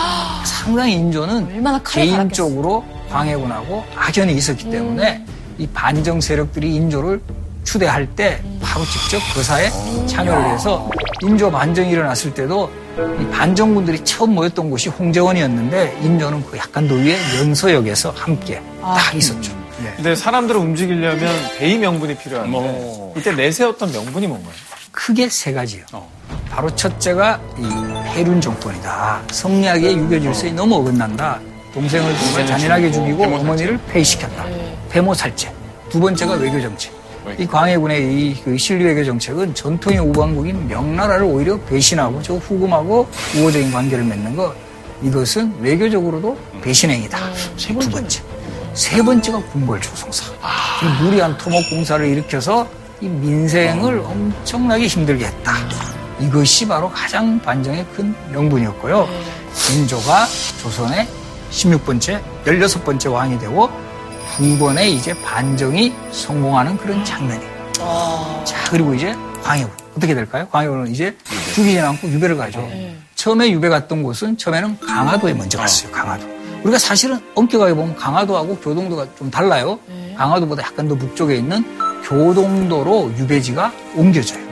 [0.44, 5.24] 상당히 인조는 개인적으로 광해군하고 악연이 있었기 때문에
[5.60, 7.22] 이 반정 세력들이 인조를
[7.64, 9.70] 추대할 때 바로 직접 거사에
[10.08, 10.90] 참여를 해서
[11.22, 12.87] 인조 반정이 일어났을 때도 이
[13.32, 19.52] 반정군들이 처음 모였던 곳이 홍제원이었는데 인조는 그 약간 더 위에 연서역에서 함께 딱 있었죠.
[19.84, 19.94] 네.
[19.96, 24.54] 근데 사람들을 움직이려면 대의 명분이 필요한데 이때 내세웠던 명분이 뭔가요?
[24.92, 25.84] 크게 세 가지요.
[26.50, 29.22] 바로 첫째가 이 폐륜 정권이다.
[29.32, 31.40] 성리학의 유교 질서에 너무 어긋난다.
[31.74, 34.46] 동생을 정말 잔인하게 죽이고 어머니를 폐위시켰다.
[34.90, 35.54] 폐모 살제.
[35.92, 36.97] 두 번째가 외교 정책.
[37.38, 43.72] 이 광해군의 이 그 신리 외교 정책은 전통의 우방국인 명나라를 오히려 배신하고 저 후금하고 우호적인
[43.72, 44.54] 관계를 맺는 것.
[45.02, 47.18] 이것은 외교적으로도 배신행위다.
[47.58, 48.22] 두 번째.
[48.74, 50.32] 세 번째가 궁궐 조성사.
[50.84, 52.68] 이 무리한 토목 공사를 일으켜서
[53.02, 55.54] 이 민생을 엄청나게 힘들게 했다.
[56.20, 59.08] 이것이 바로 가장 반정의 큰 명분이었고요.
[59.76, 60.26] 인조가
[60.62, 61.08] 조선의
[61.52, 63.70] 16번째, 16번째 왕이 되고
[64.38, 67.52] 두 번의 이제 반정이 성공하는 그런 장면이에요.
[68.46, 69.72] 자, 그리고 이제 광해군.
[69.96, 70.48] 어떻게 될까요?
[70.52, 71.18] 광해군은 이제
[71.56, 72.70] 죽이지 않고 유배를 가죠.
[73.16, 75.92] 처음에 유배 갔던 곳은 처음에는 강화도에 먼저 갔어요.
[75.92, 76.28] 강화도.
[76.62, 79.80] 우리가 사실은 엄격하게 보면 강화도하고 교동도가 좀 달라요.
[80.16, 81.66] 강화도보다 약간 더 북쪽에 있는
[82.04, 84.46] 교동도로 유배지가 옮겨져요.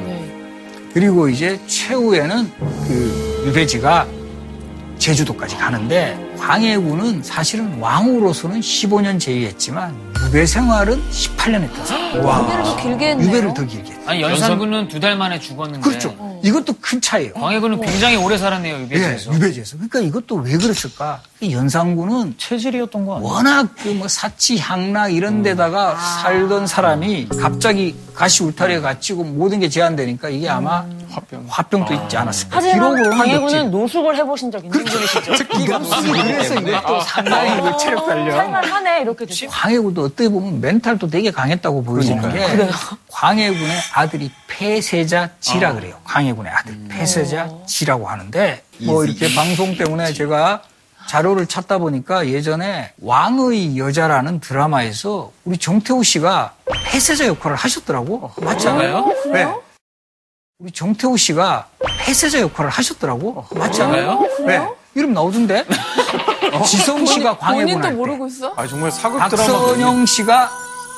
[0.95, 2.51] 그리고 이제 최후에는
[2.87, 4.07] 그 유배지가
[4.97, 12.19] 제주도까지 가는데 광해군은 사실은 왕으로서는 15년 제위했지만 유배 생활은 18년 했다.
[12.21, 12.41] 와.
[12.41, 13.27] 유배를 더 길게 했네요.
[13.27, 14.11] 유배를 더 길게 했다.
[14.11, 16.34] 아니 연산군은 두 달 만에 죽었는데 그렇죠.
[16.45, 17.33] 이것도 큰 차이예요.
[17.33, 19.31] 광해군은 굉장히 오래 살았네요 유배지에서.
[19.31, 19.77] 예, 유배지에서.
[19.77, 21.21] 그러니까 이것도 왜 그랬을까?
[21.41, 23.33] 이 연산군은 체질이었던 거 아니에요?
[23.33, 29.69] 워낙 그 뭐 사치, 향락 이런 데다가 살던 사람이 갑자기 가시 울타리에 갇히고 모든 게
[29.69, 31.85] 제한되니까 이게 아마 화병.
[31.85, 32.57] 도 있지 않았을까.
[32.57, 33.71] 하지만 광해군은.
[33.71, 35.31] 노숙을 해보신 적 있는 분이시죠?
[35.31, 38.31] 노숙이 그래서 이것도 상당히 그 체력 단련.
[38.35, 39.47] 살만하네 이렇게 되죠.
[39.47, 42.67] 광해군도 어떻게 보면 멘탈도 되게 강했다고 보여지는 게
[43.09, 45.95] 광해군의 아들이 폐세자 지라 그래요.
[46.03, 50.63] 광해군 의 아들 폐세자 지라고 하는데 뭐 이렇게 방송 때문에 제가
[51.07, 56.55] 자료를 찾다 보니까 예전에 왕의 여자라는 드라마에서 우리 정태우 씨가
[56.85, 58.31] 폐세자 역할을 하셨더라고.
[58.41, 59.05] 맞지 않아요?
[59.31, 59.47] 네.
[60.59, 61.67] 우리 정태우 씨가
[61.99, 63.45] 폐세자 역할을 하셨더라고.
[63.51, 64.19] 맞지 않아요?
[64.45, 64.67] 네.
[64.95, 65.65] 이름 나오던데?
[66.65, 67.97] 지성 씨가 광해군 본인도 할 때.
[67.97, 68.53] 모르고 있어?
[68.55, 69.29] 아 정말 사극 드라마.
[69.29, 70.49] 박선영 씨가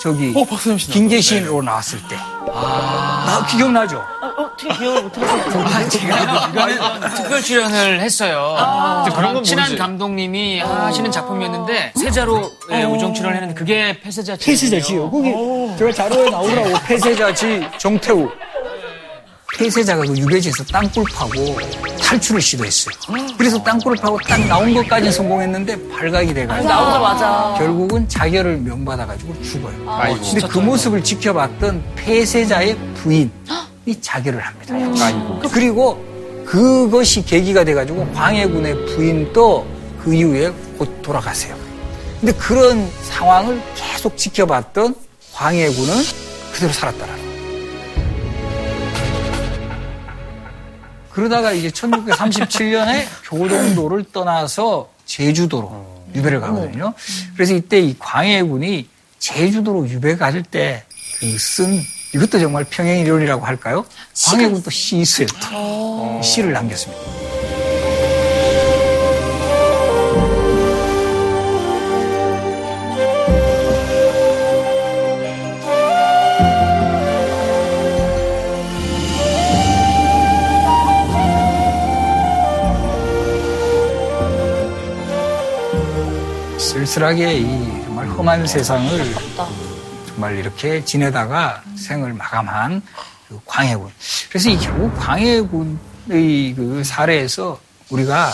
[0.02, 0.46] 저기 어.
[0.78, 2.16] 김계신으로 나왔을 때.
[2.16, 4.04] 나 기억나죠?
[4.38, 5.64] 어떻게 기억을 못하세요?
[5.66, 8.56] 아, 제가 이거는 특별 출연을 했어요.
[9.04, 9.76] 근데 그런 건 친한.
[9.76, 15.10] 감독님이 하시는 작품이었는데 세자로 예, 우정 출연했는데 그게 폐세자 폐세자지요.
[15.12, 15.32] 거기
[15.78, 16.70] 제가 자료에 나오더라고.
[16.88, 18.30] 폐세자지 정태우.
[19.56, 21.32] 폐세자가 그 유배지에서 땅굴 파고
[22.02, 22.96] 탈출을 시도했어요.
[23.38, 27.56] 그래서 땅굴을 파고 딱 나온 것까지 성공했는데 발각이 돼가지고 나오자마자.
[27.58, 29.74] 결국은 자결을 명받아가지고 죽어요.
[29.90, 30.22] 아이고.
[30.22, 33.32] 근데 그 모습을 지켜봤던 폐세자의 부인이
[34.02, 34.76] 자결을 합니다.
[35.06, 35.42] 아이고.
[35.52, 36.06] 그리고
[36.46, 39.66] 그것이 계기가 돼가지고 광해군의 부인도
[40.04, 41.56] 그 이후에 곧 돌아가세요.
[42.20, 44.96] 근데 그런 상황을 계속 지켜봤던
[45.34, 45.94] 광해군은
[46.54, 47.27] 그대로 살았다라는
[51.18, 56.94] 그러다가 이제 1637년에 교동도를 떠나서 제주도로 유배를 가거든요.
[57.34, 58.88] 그래서 이때 이 광해군이
[59.18, 61.82] 제주도로 유배 가실 때그쓴
[62.14, 63.84] 이것도 정말 평행 이론이라고 할까요?
[64.28, 65.26] 광해군 또시 있어요.
[65.50, 66.22] 또.
[66.22, 67.02] 시를 남겼습니다.
[86.98, 89.16] 쓸쓸하게 이 정말 험한 세상을
[90.08, 92.82] 정말 이렇게 지내다가 생을 마감한
[93.28, 93.92] 그 광해군.
[94.30, 98.32] 그래서 이 결국 광해군의 그 사례에서 우리가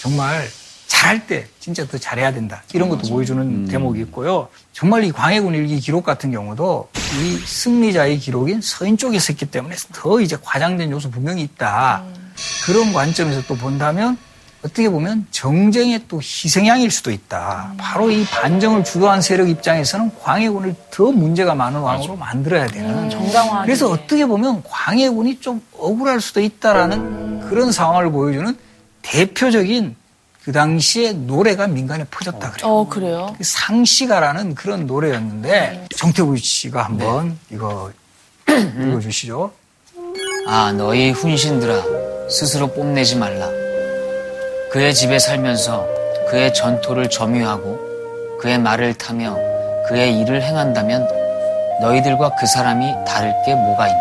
[0.00, 0.48] 정말
[0.86, 2.62] 잘할 때 진짜 더 잘해야 된다.
[2.72, 4.48] 이런 것도 보여주는 대목이 있고요.
[4.72, 6.88] 정말 이 광해군 일기 기록 같은 경우도
[7.20, 12.04] 이 승리자의 기록인 서인 쪽에 있었기 때문에 더 이제 과장된 요소 분명히 있다.
[12.64, 14.16] 그런 관점에서 또 본다면
[14.64, 17.74] 어떻게 보면 정쟁의 또 희생양일 수도 있다.
[17.76, 23.10] 바로 이 반정을 주도한 세력 입장에서는 광해군을 더 문제가 많은 왕으로 만들어야 되는.
[23.10, 23.62] 정당화.
[23.62, 28.56] 그래서 어떻게 보면 광해군이 좀 억울할 수도 있다라는 그런 상황을 보여주는
[29.02, 29.96] 대표적인
[30.44, 32.66] 그 당시에 노래가 민간에 퍼졌다 그래요.
[32.70, 33.36] 어, 그래요?
[33.40, 37.90] 상시가라는 그런 노래였는데 정태구 씨가 한번 이거
[38.48, 39.52] 읽어주시죠.
[40.46, 41.82] 아, 너희 훈신들아,
[42.30, 43.63] 스스로 뽐내지 말라.
[44.74, 45.86] 그의 집에 살면서
[46.28, 47.78] 그의 전토를 점유하고
[48.40, 49.38] 그의 말을 타며
[49.86, 51.06] 그의 일을 행한다면
[51.80, 54.00] 너희들과 그 사람이 다를 게 뭐가 있나?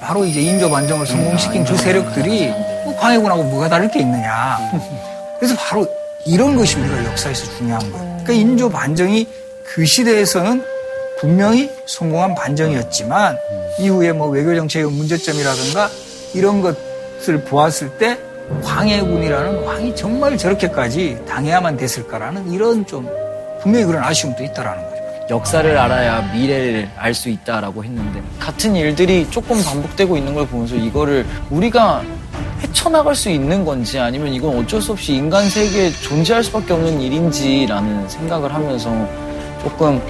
[0.00, 2.48] 바로 이제 인조 반정을 성공시킨 그 세력들이
[2.84, 4.56] 뭐 광해군하고 뭐가 다를 게 있느냐.
[5.38, 5.86] 그래서 바로
[6.24, 8.06] 이런 것이 우리가 역사에서 중요한 거예요.
[8.22, 9.28] 그러니까 인조 반정이
[9.64, 10.64] 그 시대에서는
[11.18, 13.36] 분명히 성공한 반정이었지만
[13.80, 15.90] 이후에 뭐 외교 정책의 문제점이라든가
[16.32, 18.16] 이런 것을 보았을 때
[18.62, 23.08] 광해군이라는 왕이 정말 저렇게까지 당해야만 됐을까라는 이런 좀
[23.62, 25.00] 분명히 그런 아쉬움도 있다라는 거죠.
[25.30, 31.24] 역사를 알아야 미래를 알 수 있다라고 했는데 같은 일들이 조금 반복되고 있는 걸 보면서 이거를
[31.50, 32.02] 우리가
[32.62, 38.08] 헤쳐나갈 수 있는 건지 아니면 이건 어쩔 수 없이 인간 세계에 존재할 수밖에 없는 일인지라는
[38.08, 38.90] 생각을 하면서
[39.62, 40.00] 조금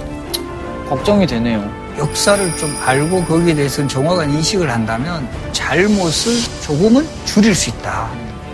[0.89, 1.71] 걱정이 되네요.
[1.99, 6.33] 역사를 좀 알고 거기에 대해서 정확한 인식을 한다면 잘못을
[6.63, 8.11] 조금은 줄일 수 있다.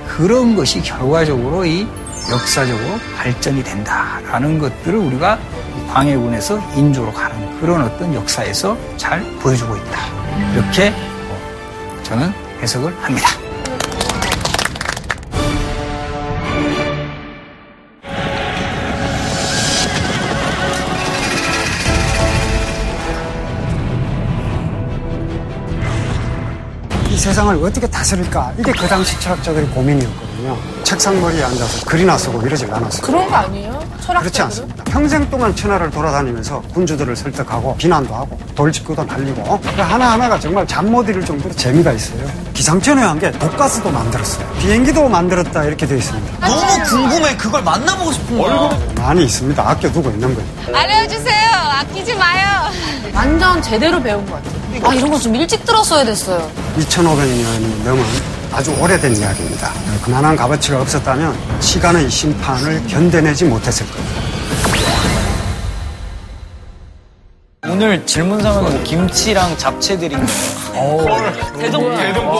[0.08, 1.86] 그런 것이 결과적으로 이
[2.30, 5.38] 역사적으로 발전이 된다라는 것들을 우리가
[5.92, 10.00] 광해군에서 인조로 가는 그런 어떤 역사에서 잘 보여주고 있다.
[10.54, 10.92] 이렇게
[12.02, 13.45] 저는 해석을 합니다.
[27.26, 28.52] 세상을 어떻게 다스릴까?
[28.56, 30.56] 이게 그 당시 철학자들의 고민이었거든요.
[30.84, 33.02] 책상머리에 앉아서 글이나 쓰고 이러질 않았어요.
[33.02, 33.72] 그런 거 아니에요?
[34.00, 34.20] 철학적으로?
[34.20, 34.84] 그렇지 않습니다.
[34.84, 40.86] 평생 동안 천하를 돌아다니면서 군주들을 설득하고 비난도 하고 돌직구도 날리고 그 하나 하나가 정말 잠
[40.86, 42.20] 못 이룰 정도로 재미가 있어요.
[42.54, 44.46] 기상천외 한 게 독가스도 만들었어요.
[44.60, 46.46] 비행기도 만들었다 이렇게 되어 있습니다.
[46.46, 47.36] 너무 궁금해.
[47.36, 48.78] 그걸 만나보고 싶은 거야.
[48.96, 49.68] 많이 있습니다.
[49.68, 50.76] 아껴두고 있는 거예요.
[50.76, 51.50] 알려주세요.
[51.80, 52.70] 아끼지 마요.
[53.12, 54.55] 완전 제대로 배운 것 같아요.
[54.82, 56.50] 아, 이런 거좀 일찍 들었어야 됐어요.
[56.78, 58.04] 2500년 넘은
[58.52, 59.70] 아주 오래된 이야기입니다.
[60.02, 64.26] 그만한 값어치가 없었다면 시간의 심판을 견뎌내지 못했을 거예요.
[67.68, 71.32] 오늘 질문상은 뭐 김치랑 잡채들인 거예요.
[71.58, 72.36] 대동, 대동,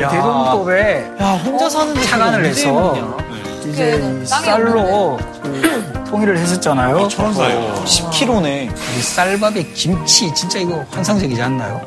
[0.00, 0.08] 야.
[0.08, 3.16] 대동법에 야, 혼자 착안을 그게 해서
[3.66, 7.08] 이제 이 쌀로 그 통일을 했었잖아요.
[7.08, 7.74] 천사예요.
[7.84, 8.70] 10kg네.
[8.72, 11.78] 이 쌀밥에 김치 진짜 이거 환상적이지 않나요?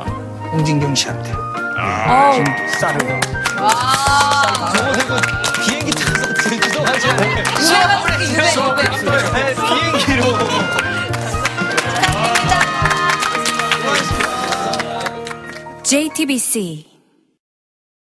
[0.52, 1.32] 홍진경 씨한테
[1.78, 2.32] 아.
[2.34, 2.44] 김
[2.78, 3.00] 쌀을
[4.74, 5.22] 저거
[5.66, 7.44] 비행기 타서 제주도 가지 않아요?
[10.06, 10.38] 비행기로.
[15.84, 16.97] JTBC